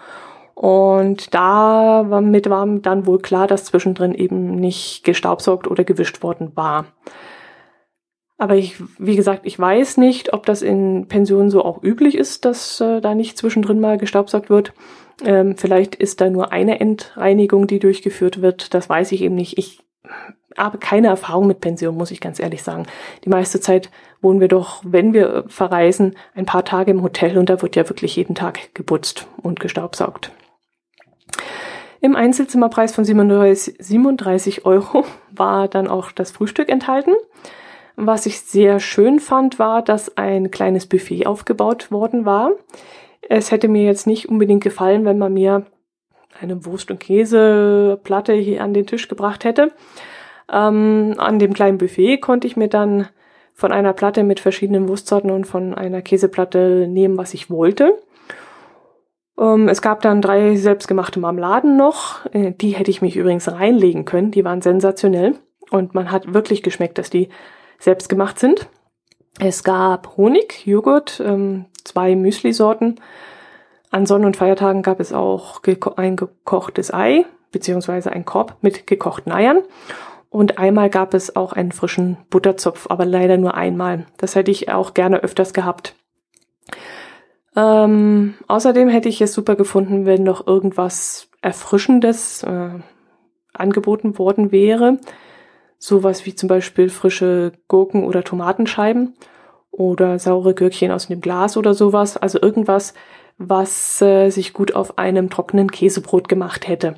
Und 0.55 1.35
damit 1.35 2.50
war 2.50 2.66
dann 2.66 3.07
wohl 3.07 3.20
klar, 3.20 3.46
dass 3.46 3.64
zwischendrin 3.64 4.14
eben 4.14 4.57
nicht 4.57 5.02
gestaubsaugt 5.05 5.66
oder 5.66 5.85
gewischt 5.85 6.22
worden 6.22 6.52
war. 6.55 6.87
Aber 8.37 8.57
ich, 8.57 8.76
wie 8.98 9.16
gesagt, 9.16 9.42
ich 9.44 9.59
weiß 9.59 9.98
nicht, 9.98 10.33
ob 10.33 10.46
das 10.46 10.62
in 10.62 11.07
Pensionen 11.09 11.48
so 11.48 11.64
auch 11.64 11.83
üblich 11.83 12.16
ist, 12.16 12.44
dass 12.44 12.81
äh, 12.81 13.00
da 13.00 13.14
nicht 13.14 13.38
zwischendrin 13.38 13.81
mal 13.81 13.98
gestaubsaugt 13.98 14.50
wird. 14.50 14.72
Ähm, 15.24 15.57
vielleicht 15.57 15.94
ist 15.94 16.20
da 16.20 16.28
nur 16.28 16.50
eine 16.50 16.81
Endreinigung, 16.81 17.68
die 17.68 17.78
durchgeführt 17.78 18.42
wird. 18.42 18.74
Das 18.74 18.88
weiß 18.88 19.12
ich 19.12 19.22
eben 19.22 19.37
nicht. 19.37 19.59
Ich 19.59 19.81
habe 20.56 20.78
keine 20.78 21.08
Erfahrung 21.08 21.46
mit 21.46 21.60
Pensionen, 21.60 21.96
muss 21.96 22.10
ich 22.10 22.20
ganz 22.20 22.38
ehrlich 22.38 22.62
sagen. 22.62 22.86
Die 23.24 23.28
meiste 23.28 23.60
Zeit 23.60 23.90
wohnen 24.20 24.40
wir 24.40 24.48
doch, 24.48 24.82
wenn 24.84 25.12
wir 25.12 25.44
verreisen, 25.48 26.16
ein 26.34 26.46
paar 26.46 26.64
Tage 26.64 26.90
im 26.90 27.02
Hotel 27.02 27.38
und 27.38 27.48
da 27.48 27.62
wird 27.62 27.76
ja 27.76 27.88
wirklich 27.88 28.16
jeden 28.16 28.34
Tag 28.34 28.74
geputzt 28.74 29.26
und 29.42 29.60
gestaubsaugt. 29.60 30.30
Im 32.00 32.16
Einzelzimmerpreis 32.16 32.94
von 32.94 33.04
37, 33.04 33.76
37 33.78 34.66
Euro 34.66 35.04
war 35.30 35.68
dann 35.68 35.88
auch 35.88 36.12
das 36.12 36.30
Frühstück 36.30 36.68
enthalten. 36.68 37.14
Was 37.94 38.26
ich 38.26 38.40
sehr 38.40 38.80
schön 38.80 39.20
fand, 39.20 39.58
war, 39.58 39.82
dass 39.82 40.16
ein 40.16 40.50
kleines 40.50 40.86
Buffet 40.86 41.26
aufgebaut 41.26 41.90
worden 41.90 42.24
war. 42.24 42.52
Es 43.28 43.50
hätte 43.50 43.68
mir 43.68 43.84
jetzt 43.84 44.06
nicht 44.06 44.28
unbedingt 44.28 44.64
gefallen, 44.64 45.04
wenn 45.04 45.18
man 45.18 45.32
mir 45.32 45.66
eine 46.40 46.64
Wurst- 46.64 46.90
und 46.90 47.00
Käseplatte 47.00 48.32
hier 48.32 48.62
an 48.62 48.74
den 48.74 48.86
Tisch 48.86 49.08
gebracht 49.08 49.44
hätte. 49.44 49.72
Ähm, 50.50 51.14
an 51.18 51.38
dem 51.38 51.54
kleinen 51.54 51.78
Buffet 51.78 52.18
konnte 52.18 52.46
ich 52.46 52.56
mir 52.56 52.68
dann 52.68 53.08
von 53.54 53.72
einer 53.72 53.92
Platte 53.92 54.24
mit 54.24 54.40
verschiedenen 54.40 54.88
Wurstsorten 54.88 55.30
und 55.30 55.46
von 55.46 55.74
einer 55.74 56.02
Käseplatte 56.02 56.86
nehmen, 56.88 57.18
was 57.18 57.34
ich 57.34 57.50
wollte. 57.50 57.98
Ähm, 59.38 59.68
es 59.68 59.82
gab 59.82 60.02
dann 60.02 60.22
drei 60.22 60.56
selbstgemachte 60.56 61.20
Marmeladen 61.20 61.76
noch. 61.76 62.26
Äh, 62.32 62.52
die 62.52 62.70
hätte 62.70 62.90
ich 62.90 63.02
mich 63.02 63.16
übrigens 63.16 63.50
reinlegen 63.50 64.04
können. 64.04 64.30
Die 64.30 64.44
waren 64.44 64.62
sensationell. 64.62 65.34
Und 65.70 65.94
man 65.94 66.10
hat 66.10 66.34
wirklich 66.34 66.62
geschmeckt, 66.62 66.98
dass 66.98 67.10
die 67.10 67.28
selbst 67.78 68.08
gemacht 68.08 68.38
sind. 68.38 68.68
Es 69.38 69.64
gab 69.64 70.16
Honig, 70.16 70.66
Joghurt, 70.66 71.22
ähm, 71.24 71.64
zwei 71.84 72.14
Müsli-Sorten. 72.14 73.00
An 73.92 74.07
Sonn- 74.07 74.24
und 74.24 74.37
Feiertagen 74.37 74.83
gab 74.83 74.98
es 74.98 75.12
auch 75.12 75.61
ein 75.96 76.16
gekochtes 76.16 76.92
Ei, 76.92 77.24
beziehungsweise 77.52 78.11
ein 78.11 78.24
Korb 78.24 78.57
mit 78.61 78.88
gekochten 78.88 79.31
Eiern. 79.31 79.62
Und 80.28 80.59
einmal 80.59 80.90
gab 80.90 81.14
es 81.14 81.37
auch 81.37 81.52
einen 81.52 81.70
frischen 81.70 82.16
Butterzopf, 82.31 82.87
aber 82.90 83.05
leider 83.05 83.37
nur 83.37 83.55
einmal. 83.55 84.07
Das 84.16 84.35
hätte 84.35 84.50
ich 84.50 84.70
auch 84.70 84.94
gerne 84.94 85.22
öfters 85.22 85.52
gehabt. 85.52 85.94
Ähm, 87.55 88.35
außerdem 88.48 88.88
hätte 88.88 89.09
ich 89.09 89.20
es 89.20 89.33
super 89.33 89.55
gefunden, 89.55 90.07
wenn 90.07 90.24
noch 90.24 90.46
irgendwas 90.46 91.28
Erfrischendes 91.42 92.42
äh, 92.42 92.70
angeboten 93.52 94.18
worden 94.18 94.50
wäre 94.50 94.98
sowas 95.83 96.26
wie 96.26 96.35
zum 96.35 96.48
Beispiel 96.48 96.88
frische 96.90 97.52
Gurken 97.66 98.05
oder 98.05 98.22
Tomatenscheiben 98.22 99.14
oder 99.72 100.20
saure 100.20 100.55
Gürkchen 100.55 100.92
aus 100.92 101.11
einem 101.11 101.20
Glas 101.20 101.57
oder 101.57 101.74
sowas. 101.74 102.16
Also 102.16 102.40
irgendwas, 102.40 102.94
was 103.48 104.00
äh, 104.02 104.31
sich 104.31 104.52
gut 104.52 104.74
auf 104.74 104.98
einem 104.98 105.31
trockenen 105.31 105.70
Käsebrot 105.70 106.28
gemacht 106.28 106.68
hätte. 106.68 106.96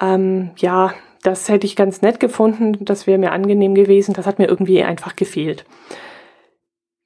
Ähm, 0.00 0.50
ja, 0.56 0.94
das 1.22 1.48
hätte 1.48 1.66
ich 1.66 1.76
ganz 1.76 2.02
nett 2.02 2.20
gefunden, 2.20 2.84
das 2.84 3.06
wäre 3.06 3.18
mir 3.18 3.32
angenehm 3.32 3.74
gewesen, 3.74 4.14
das 4.14 4.26
hat 4.26 4.38
mir 4.38 4.48
irgendwie 4.48 4.82
einfach 4.82 5.16
gefehlt. 5.16 5.64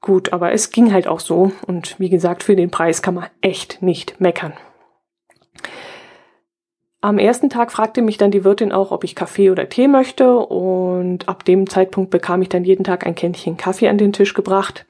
Gut, 0.00 0.32
aber 0.32 0.52
es 0.52 0.70
ging 0.70 0.92
halt 0.92 1.08
auch 1.08 1.20
so 1.20 1.52
und 1.66 1.98
wie 1.98 2.10
gesagt, 2.10 2.42
für 2.42 2.56
den 2.56 2.70
Preis 2.70 3.02
kann 3.02 3.14
man 3.14 3.26
echt 3.40 3.82
nicht 3.82 4.20
meckern. 4.20 4.52
Am 7.00 7.18
ersten 7.18 7.50
Tag 7.50 7.70
fragte 7.70 8.00
mich 8.00 8.16
dann 8.16 8.30
die 8.30 8.44
Wirtin 8.44 8.72
auch, 8.72 8.90
ob 8.90 9.04
ich 9.04 9.14
Kaffee 9.14 9.50
oder 9.50 9.68
Tee 9.68 9.88
möchte 9.88 10.38
und 10.38 11.28
ab 11.28 11.44
dem 11.44 11.68
Zeitpunkt 11.68 12.10
bekam 12.10 12.40
ich 12.40 12.48
dann 12.48 12.64
jeden 12.64 12.84
Tag 12.84 13.06
ein 13.06 13.14
Kännchen 13.14 13.56
Kaffee 13.56 13.88
an 13.88 13.98
den 13.98 14.12
Tisch 14.12 14.32
gebracht. 14.32 14.86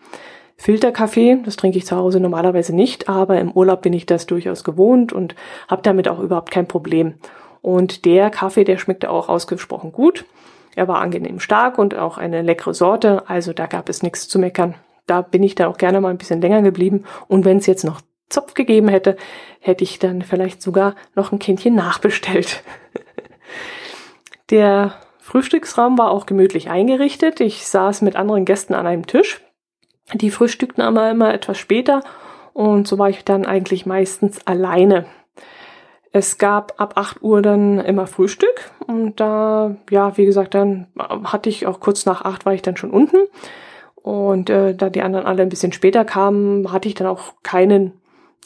Filterkaffee, 0.57 1.39
das 1.45 1.57
trinke 1.57 1.79
ich 1.79 1.87
zu 1.87 1.97
Hause 1.97 2.21
normalerweise 2.21 2.75
nicht, 2.75 3.09
aber 3.09 3.39
im 3.39 3.51
Urlaub 3.53 3.83
bin 3.83 3.93
ich 3.93 4.07
das 4.07 4.27
durchaus 4.27 4.65
gewohnt 4.65 5.13
und 5.13 5.35
habe 5.69 5.83
damit 5.83 6.09
auch 6.09 6.21
überhaupt 6.21 6.51
kein 6.51 6.69
Problem. 6.69 7.15
Und 7.61 8.05
der 8.05 8.31
Kaffee, 8.31 8.65
der 8.65 8.79
schmeckte 8.79 9.11
auch 9.11 9.29
ausgesprochen 9.29 9.93
gut. 9.93 10.25
Er 10.77 10.89
war 10.89 10.99
angenehm 10.99 11.41
stark 11.41 11.79
und 11.79 11.95
auch 11.95 12.19
eine 12.19 12.43
leckere 12.43 12.75
Sorte, 12.75 13.29
also 13.29 13.53
da 13.53 13.67
gab 13.67 13.89
es 13.89 14.03
nichts 14.03 14.29
zu 14.29 14.39
meckern. 14.39 14.75
Da 15.07 15.23
bin 15.23 15.43
ich 15.43 15.55
dann 15.55 15.69
auch 15.69 15.77
gerne 15.77 16.01
mal 16.01 16.11
ein 16.11 16.19
bisschen 16.19 16.41
länger 16.41 16.63
geblieben 16.63 17.05
und 17.29 17.45
wenn 17.45 17.59
es 17.59 17.67
jetzt 17.67 17.85
noch 17.85 18.01
Zopf 18.29 18.55
gegeben 18.55 18.89
hätte, 18.89 19.17
hätte 19.61 19.85
ich 19.85 19.99
dann 19.99 20.23
vielleicht 20.23 20.63
sogar 20.63 20.95
noch 21.15 21.31
ein 21.31 21.39
Kindchen 21.39 21.75
nachbestellt. 21.75 22.63
Der 24.51 24.95
Frühstücksraum 25.19 25.99
war 25.99 26.11
auch 26.11 26.27
gemütlich 26.27 26.69
eingerichtet. 26.71 27.41
Ich 27.41 27.67
saß 27.67 28.03
mit 28.03 28.17
anderen 28.17 28.45
Gästen 28.45 28.75
an 28.75 28.87
einem 28.87 29.07
Tisch. 29.07 29.44
Die 30.13 30.31
frühstückten 30.31 30.83
aber 30.83 31.11
immer 31.11 31.33
etwas 31.33 31.59
später 31.59 32.03
und 32.53 32.87
so 32.87 32.99
war 32.99 33.09
ich 33.09 33.25
dann 33.25 33.47
eigentlich 33.47 33.87
meistens 33.87 34.47
alleine. 34.47 35.07
Es 36.13 36.39
gab 36.39 36.81
ab 36.81 36.93
8 36.97 37.23
Uhr 37.23 37.43
dann 37.43 37.81
immer 37.81 38.07
Frühstück 38.07 38.71
und 38.87 39.19
da, 39.19 39.77
ja, 39.91 40.17
wie 40.17 40.27
gesagt, 40.27 40.55
dann 40.55 40.87
hatte 40.97 41.49
ich 41.49 41.67
auch 41.67 41.81
kurz 41.81 42.07
nach 42.07 42.23
8 42.23 42.47
war 42.47 42.55
ich 42.55 42.63
dann 42.63 42.77
schon 42.77 42.91
unten 42.91 43.17
und 43.95 44.51
äh, 44.51 44.75
da 44.75 44.91
die 44.91 45.03
anderen 45.03 45.27
alle 45.27 45.43
ein 45.43 45.49
bisschen 45.49 45.73
später 45.73 46.05
kamen, 46.05 46.71
hatte 46.71 46.89
ich 46.89 46.95
dann 46.95 47.09
auch 47.09 47.35
keinen 47.43 47.95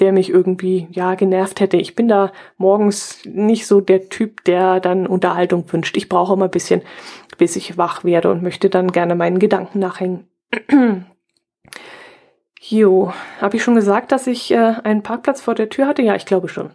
der 0.00 0.12
mich 0.12 0.30
irgendwie, 0.30 0.86
ja, 0.90 1.14
genervt 1.14 1.60
hätte. 1.60 1.76
Ich 1.76 1.94
bin 1.94 2.08
da 2.08 2.32
morgens 2.56 3.20
nicht 3.24 3.66
so 3.66 3.80
der 3.80 4.08
Typ, 4.08 4.44
der 4.44 4.80
dann 4.80 5.06
Unterhaltung 5.06 5.64
wünscht. 5.72 5.96
Ich 5.96 6.08
brauche 6.08 6.34
immer 6.34 6.46
ein 6.46 6.50
bisschen, 6.50 6.82
bis 7.36 7.56
ich 7.56 7.76
wach 7.76 8.04
werde 8.04 8.30
und 8.30 8.42
möchte 8.42 8.70
dann 8.70 8.92
gerne 8.92 9.14
meinen 9.14 9.38
Gedanken 9.38 9.80
nachhängen. 9.80 10.28
Jo, 12.70 13.12
habe 13.40 13.56
ich 13.56 13.62
schon 13.62 13.74
gesagt, 13.74 14.12
dass 14.12 14.26
ich 14.26 14.50
äh, 14.50 14.74
einen 14.84 15.02
Parkplatz 15.02 15.40
vor 15.40 15.54
der 15.54 15.68
Tür 15.68 15.86
hatte? 15.86 16.02
Ja, 16.02 16.14
ich 16.14 16.26
glaube 16.26 16.48
schon. 16.48 16.70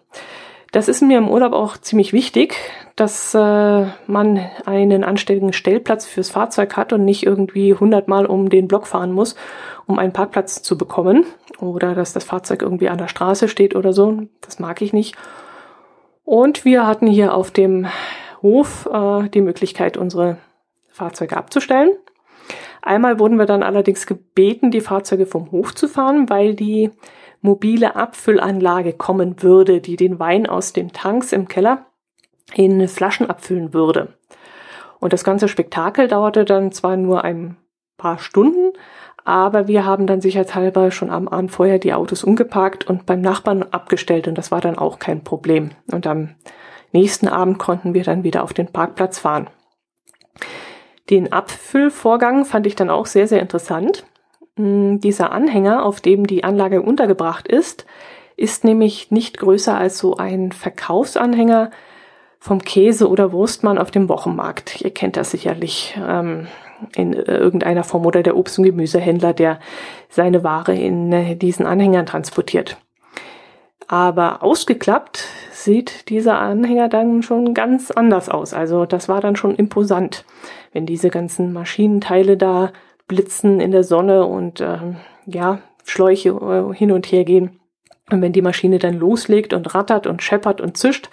Das 0.72 0.88
ist 0.88 1.04
mir 1.04 1.20
im 1.20 1.30
Urlaub 1.30 1.54
auch 1.54 1.78
ziemlich 1.78 2.14
wichtig, 2.14 2.56
dass 2.96 3.36
äh, 3.36 3.86
man 4.08 4.40
einen 4.66 5.04
anständigen 5.04 5.54
Stellplatz 5.54 6.08
fürs 6.08 6.32
Fahrzeug 6.32 6.76
hat 6.76 6.94
und 6.94 7.06
nicht 7.06 7.24
irgendwie 7.24 7.76
hundertmal 7.76 8.26
um 8.26 8.50
den 8.50 8.68
Block 8.68 8.88
fahren 8.88 9.12
muss, 9.12 9.36
um 9.86 10.00
einen 10.00 10.14
Parkplatz 10.14 10.64
zu 10.64 10.76
bekommen 10.76 11.26
oder 11.60 11.94
dass 11.94 12.14
das 12.14 12.24
Fahrzeug 12.24 12.64
irgendwie 12.64 12.90
an 12.90 12.98
der 12.98 13.08
Straße 13.08 13.48
steht 13.48 13.76
oder 13.76 13.94
so. 13.94 14.24
Das 14.42 14.58
mag 14.58 14.82
ich 14.82 14.94
nicht. 14.94 15.16
Und 16.26 16.66
wir 16.66 16.88
hatten 16.88 17.06
hier 17.06 17.36
auf 17.36 17.52
dem 17.52 17.86
Hof 18.42 18.90
äh, 18.92 19.30
die 19.30 19.42
Möglichkeit, 19.42 19.96
unsere 19.96 20.38
Fahrzeuge 20.90 21.38
abzustellen. 21.38 21.92
Einmal 22.86 23.18
wurden 23.18 23.40
wir 23.40 23.46
dann 23.46 23.64
allerdings 23.64 24.06
gebeten, 24.06 24.70
die 24.70 24.82
Fahrzeuge 24.82 25.26
vom 25.26 25.52
Hof 25.52 25.74
zu 25.74 25.88
fahren, 25.88 26.30
weil 26.30 26.54
die 26.54 26.92
mobile 27.40 27.96
Abfüllanlage 27.96 28.92
kommen 28.92 29.42
würde, 29.42 29.80
die 29.80 29.96
den 29.96 30.20
Wein 30.20 30.48
aus 30.48 30.74
den 30.74 30.92
Tanks 30.92 31.32
im 31.32 31.48
Keller 31.48 31.86
in 32.54 32.86
Flaschen 32.90 33.30
abfüllen 33.30 33.74
würde. 33.74 34.18
Und 35.00 35.14
das 35.14 35.24
ganze 35.24 35.48
Spektakel 35.48 36.10
dauerte 36.10 36.44
dann 36.44 36.74
zwar 36.74 36.98
nur 36.98 37.24
ein 37.24 37.56
paar 37.96 38.20
Stunden, 38.20 38.74
aber 39.24 39.70
wir 39.70 39.86
haben 39.86 40.06
dann 40.06 40.20
sicherheitshalber 40.20 40.92
schon 40.92 41.10
am 41.10 41.30
Abend 41.30 41.52
vorher 41.52 41.80
die 41.80 41.94
Autos 41.94 42.26
umgeparkt 42.26 42.90
und 42.90 43.06
beim 43.06 43.22
Nachbarn 43.22 43.64
abgestellt 43.64 44.28
und 44.28 44.38
das 44.38 44.52
war 44.52 44.60
dann 44.60 44.78
auch 44.78 45.00
kein 45.00 45.24
Problem. 45.24 45.72
Und 45.90 46.06
am 46.06 46.36
nächsten 46.92 47.30
Abend 47.30 47.60
konnten 47.60 47.94
wir 47.94 48.04
dann 48.04 48.26
wieder 48.26 48.44
auf 48.44 48.52
den 48.52 48.68
Parkplatz 48.68 49.20
fahren. 49.20 49.50
Den 51.10 51.34
Abfüllvorgang 51.34 52.46
fand 52.46 52.66
ich 52.68 52.76
dann 52.76 52.90
auch 52.90 53.06
sehr, 53.06 53.28
sehr 53.28 53.42
interessant. 53.42 54.06
Hm, 54.58 55.00
dieser 55.00 55.32
Anhänger, 55.32 55.86
auf 55.86 56.02
dem 56.02 56.28
die 56.28 56.44
Anlage 56.44 56.82
untergebracht 56.82 57.48
ist, 57.48 57.86
ist 58.36 58.64
nämlich 58.64 59.12
nicht 59.12 59.38
größer 59.38 59.78
als 59.78 59.98
so 59.98 60.18
ein 60.18 60.52
Verkaufsanhänger 60.52 61.72
vom 62.40 62.60
Käse- 62.60 63.10
oder 63.10 63.32
Wurstmann 63.32 63.78
auf 63.78 63.92
dem 63.92 64.10
Wochenmarkt. 64.10 64.82
Ihr 64.82 64.92
kennt 64.92 65.18
das 65.18 65.32
sicherlich 65.32 65.98
ähm, 66.06 66.48
in 66.96 67.14
irgendeiner 67.14 67.84
Form 67.84 68.06
oder 68.06 68.24
der 68.24 68.36
Obst- 68.36 68.58
und 68.58 68.66
Gemüsehändler, 68.66 69.34
der 69.34 69.60
seine 70.10 70.44
Ware 70.44 70.76
in 70.76 71.12
äh, 71.12 71.36
diesen 71.36 71.66
Anhängern 71.66 72.06
transportiert. 72.06 72.78
Aber 73.88 74.44
ausgeklappt 74.44 75.26
sieht 75.64 76.10
dieser 76.10 76.40
Anhänger 76.40 76.90
dann 76.90 77.24
schon 77.24 77.54
ganz 77.54 77.92
anders 77.92 78.30
aus. 78.30 78.54
Also 78.54 78.86
das 78.86 79.10
war 79.10 79.22
dann 79.22 79.36
schon 79.36 79.56
imposant, 79.56 80.26
wenn 80.72 80.86
diese 80.86 81.10
ganzen 81.10 81.54
Maschinenteile 81.54 82.38
da 82.38 82.72
Blitzen 83.08 83.60
in 83.60 83.72
der 83.72 83.84
Sonne 83.84 84.26
und 84.26 84.62
äh, 84.62 84.78
ja, 85.26 85.60
Schläuche 85.84 86.30
äh, 86.30 86.76
hin 86.76 86.92
und 86.92 87.08
her 87.08 87.24
gehen. 87.24 87.60
Und 88.12 88.22
wenn 88.22 88.34
die 88.34 88.42
Maschine 88.42 88.80
dann 88.80 88.98
loslegt 88.98 89.54
und 89.54 89.74
rattert 89.74 90.08
und 90.08 90.22
scheppert 90.22 90.62
und 90.62 90.78
zischt, 90.78 91.10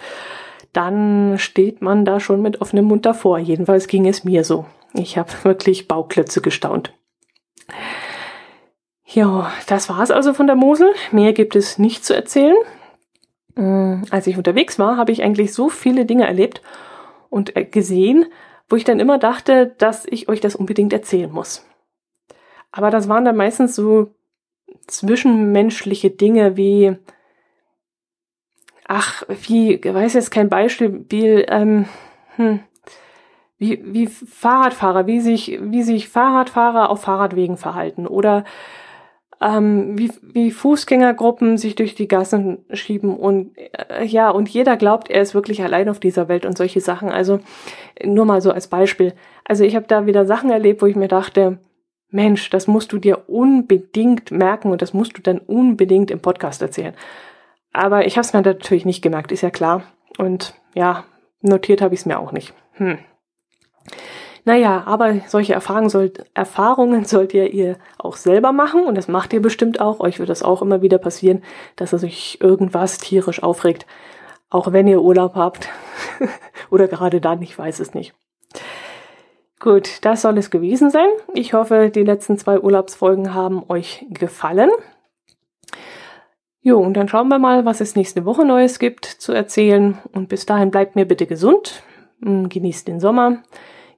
dann 0.73 1.37
steht 1.37 1.81
man 1.81 2.05
da 2.05 2.19
schon 2.19 2.41
mit 2.41 2.61
offenem 2.61 2.85
Mund 2.85 3.05
davor. 3.05 3.39
Jedenfalls 3.39 3.87
ging 3.87 4.07
es 4.07 4.23
mir 4.23 4.43
so. 4.43 4.65
Ich 4.93 5.17
habe 5.17 5.29
wirklich 5.43 5.87
Bauklötze 5.87 6.41
gestaunt. 6.41 6.93
Ja, 9.05 9.51
das 9.67 9.89
war's 9.89 10.11
also 10.11 10.33
von 10.33 10.47
der 10.47 10.55
Mosel. 10.55 10.93
Mehr 11.11 11.33
gibt 11.33 11.55
es 11.55 11.77
nicht 11.77 12.05
zu 12.05 12.15
erzählen. 12.15 12.55
Mm, 13.55 14.03
als 14.09 14.27
ich 14.27 14.37
unterwegs 14.37 14.79
war, 14.79 14.97
habe 14.97 15.11
ich 15.11 15.23
eigentlich 15.23 15.53
so 15.53 15.69
viele 15.69 16.05
Dinge 16.05 16.27
erlebt 16.27 16.61
und 17.29 17.55
äh, 17.55 17.65
gesehen, 17.65 18.25
wo 18.69 18.75
ich 18.75 18.83
dann 18.83 18.99
immer 18.99 19.17
dachte, 19.17 19.75
dass 19.77 20.05
ich 20.05 20.29
euch 20.29 20.39
das 20.39 20.55
unbedingt 20.55 20.93
erzählen 20.93 21.31
muss. 21.31 21.65
Aber 22.71 22.89
das 22.89 23.09
waren 23.09 23.25
dann 23.25 23.35
meistens 23.35 23.75
so 23.75 24.13
zwischenmenschliche 24.87 26.09
Dinge 26.09 26.55
wie, 26.55 26.95
ach, 28.87 29.23
wie, 29.27 29.81
weiß 29.83 30.13
jetzt 30.13 30.31
kein 30.31 30.49
Beispiel, 30.49 31.45
ähm, 31.49 31.85
hm, 32.35 32.61
wie, 33.57 33.81
wie 33.93 34.07
Fahrradfahrer, 34.07 35.05
wie 35.05 35.19
sich, 35.19 35.59
wie 35.61 35.83
sich 35.83 36.09
Fahrradfahrer 36.09 36.89
auf 36.89 37.01
Fahrradwegen 37.01 37.57
verhalten 37.57 38.07
oder 38.07 38.43
ähm, 39.41 39.97
wie, 39.97 40.11
wie 40.21 40.51
Fußgängergruppen 40.51 41.57
sich 41.57 41.75
durch 41.75 41.95
die 41.95 42.07
Gassen 42.07 42.59
schieben 42.73 43.15
und 43.17 43.57
äh, 43.57 44.05
ja, 44.05 44.29
und 44.29 44.47
jeder 44.49 44.77
glaubt, 44.77 45.09
er 45.09 45.21
ist 45.21 45.33
wirklich 45.33 45.63
allein 45.63 45.89
auf 45.89 45.99
dieser 45.99 46.27
Welt 46.27 46.45
und 46.45 46.57
solche 46.57 46.79
Sachen. 46.79 47.09
Also 47.09 47.39
nur 48.03 48.25
mal 48.25 48.41
so 48.41 48.51
als 48.51 48.67
Beispiel. 48.67 49.13
Also 49.43 49.63
ich 49.63 49.75
habe 49.75 49.87
da 49.87 50.05
wieder 50.05 50.25
Sachen 50.25 50.51
erlebt, 50.51 50.81
wo 50.81 50.85
ich 50.85 50.95
mir 50.95 51.07
dachte, 51.07 51.57
Mensch, 52.09 52.49
das 52.49 52.67
musst 52.67 52.91
du 52.91 52.99
dir 52.99 53.29
unbedingt 53.29 54.31
merken 54.31 54.71
und 54.71 54.81
das 54.81 54.93
musst 54.93 55.17
du 55.17 55.21
dann 55.21 55.39
unbedingt 55.39 56.11
im 56.11 56.19
Podcast 56.19 56.61
erzählen. 56.61 56.93
Aber 57.73 58.05
ich 58.05 58.17
habe 58.17 58.25
es 58.25 58.33
mir 58.33 58.41
natürlich 58.41 58.85
nicht 58.85 59.01
gemerkt, 59.01 59.31
ist 59.31 59.41
ja 59.41 59.49
klar. 59.49 59.83
Und 60.17 60.53
ja, 60.75 61.05
notiert 61.41 61.81
habe 61.81 61.93
ich 61.93 62.01
es 62.01 62.05
mir 62.05 62.19
auch 62.19 62.33
nicht. 62.33 62.53
Hm. 62.73 62.99
Naja, 64.43 64.83
aber 64.85 65.19
solche 65.27 65.53
Erfahrungen, 65.53 65.89
sollt, 65.89 66.25
Erfahrungen 66.33 67.05
sollt 67.05 67.33
ihr 67.33 67.53
ihr 67.53 67.77
auch 67.99 68.15
selber 68.15 68.51
machen 68.51 68.85
und 68.85 68.95
das 68.95 69.07
macht 69.07 69.33
ihr 69.33 69.41
bestimmt 69.41 69.79
auch. 69.79 69.99
Euch 69.99 70.19
wird 70.19 70.29
das 70.29 70.41
auch 70.41 70.61
immer 70.61 70.81
wieder 70.81 70.97
passieren, 70.97 71.43
dass 71.75 71.93
es 71.93 72.03
euch 72.03 72.39
irgendwas 72.41 72.97
tierisch 72.97 73.43
aufregt. 73.43 73.85
Auch 74.49 74.73
wenn 74.73 74.87
ihr 74.87 75.01
Urlaub 75.01 75.35
habt. 75.35 75.69
Oder 76.71 76.87
gerade 76.87 77.21
dann, 77.21 77.41
ich 77.41 77.57
weiß 77.57 77.79
es 77.79 77.93
nicht. 77.93 78.13
Gut, 79.59 80.03
das 80.03 80.23
soll 80.23 80.37
es 80.39 80.49
gewesen 80.49 80.89
sein. 80.89 81.07
Ich 81.35 81.53
hoffe, 81.53 81.91
die 81.93 82.03
letzten 82.03 82.37
zwei 82.39 82.59
Urlaubsfolgen 82.59 83.35
haben 83.35 83.63
euch 83.69 84.05
gefallen. 84.09 84.71
Jo, 86.63 86.79
und 86.79 86.95
dann 86.95 87.07
schauen 87.07 87.27
wir 87.27 87.37
mal, 87.37 87.63
was 87.63 87.79
es 87.79 87.95
nächste 87.95 88.25
Woche 88.25 88.43
Neues 88.43 88.79
gibt 88.79 89.05
zu 89.05 89.33
erzählen. 89.33 89.99
Und 90.13 90.29
bis 90.29 90.47
dahin 90.47 90.71
bleibt 90.71 90.95
mir 90.95 91.05
bitte 91.05 91.27
gesund, 91.27 91.83
hm, 92.23 92.49
genießt 92.49 92.87
den 92.87 92.99
Sommer, 92.99 93.43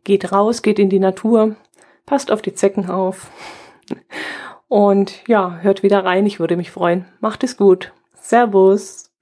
geht 0.04 0.32
raus, 0.32 0.62
geht 0.62 0.80
in 0.80 0.90
die 0.90 1.00
Natur, 1.00 1.56
passt 2.06 2.32
auf 2.32 2.42
die 2.42 2.54
Zecken 2.54 2.90
auf. 2.90 3.30
Und 4.68 5.28
ja, 5.28 5.60
hört 5.62 5.84
wieder 5.84 6.04
rein, 6.04 6.26
ich 6.26 6.40
würde 6.40 6.58
mich 6.58 6.72
freuen. 6.72 7.06
Macht 7.20 7.44
es 7.44 7.58
gut. 7.58 7.94
Servus. 8.16 9.13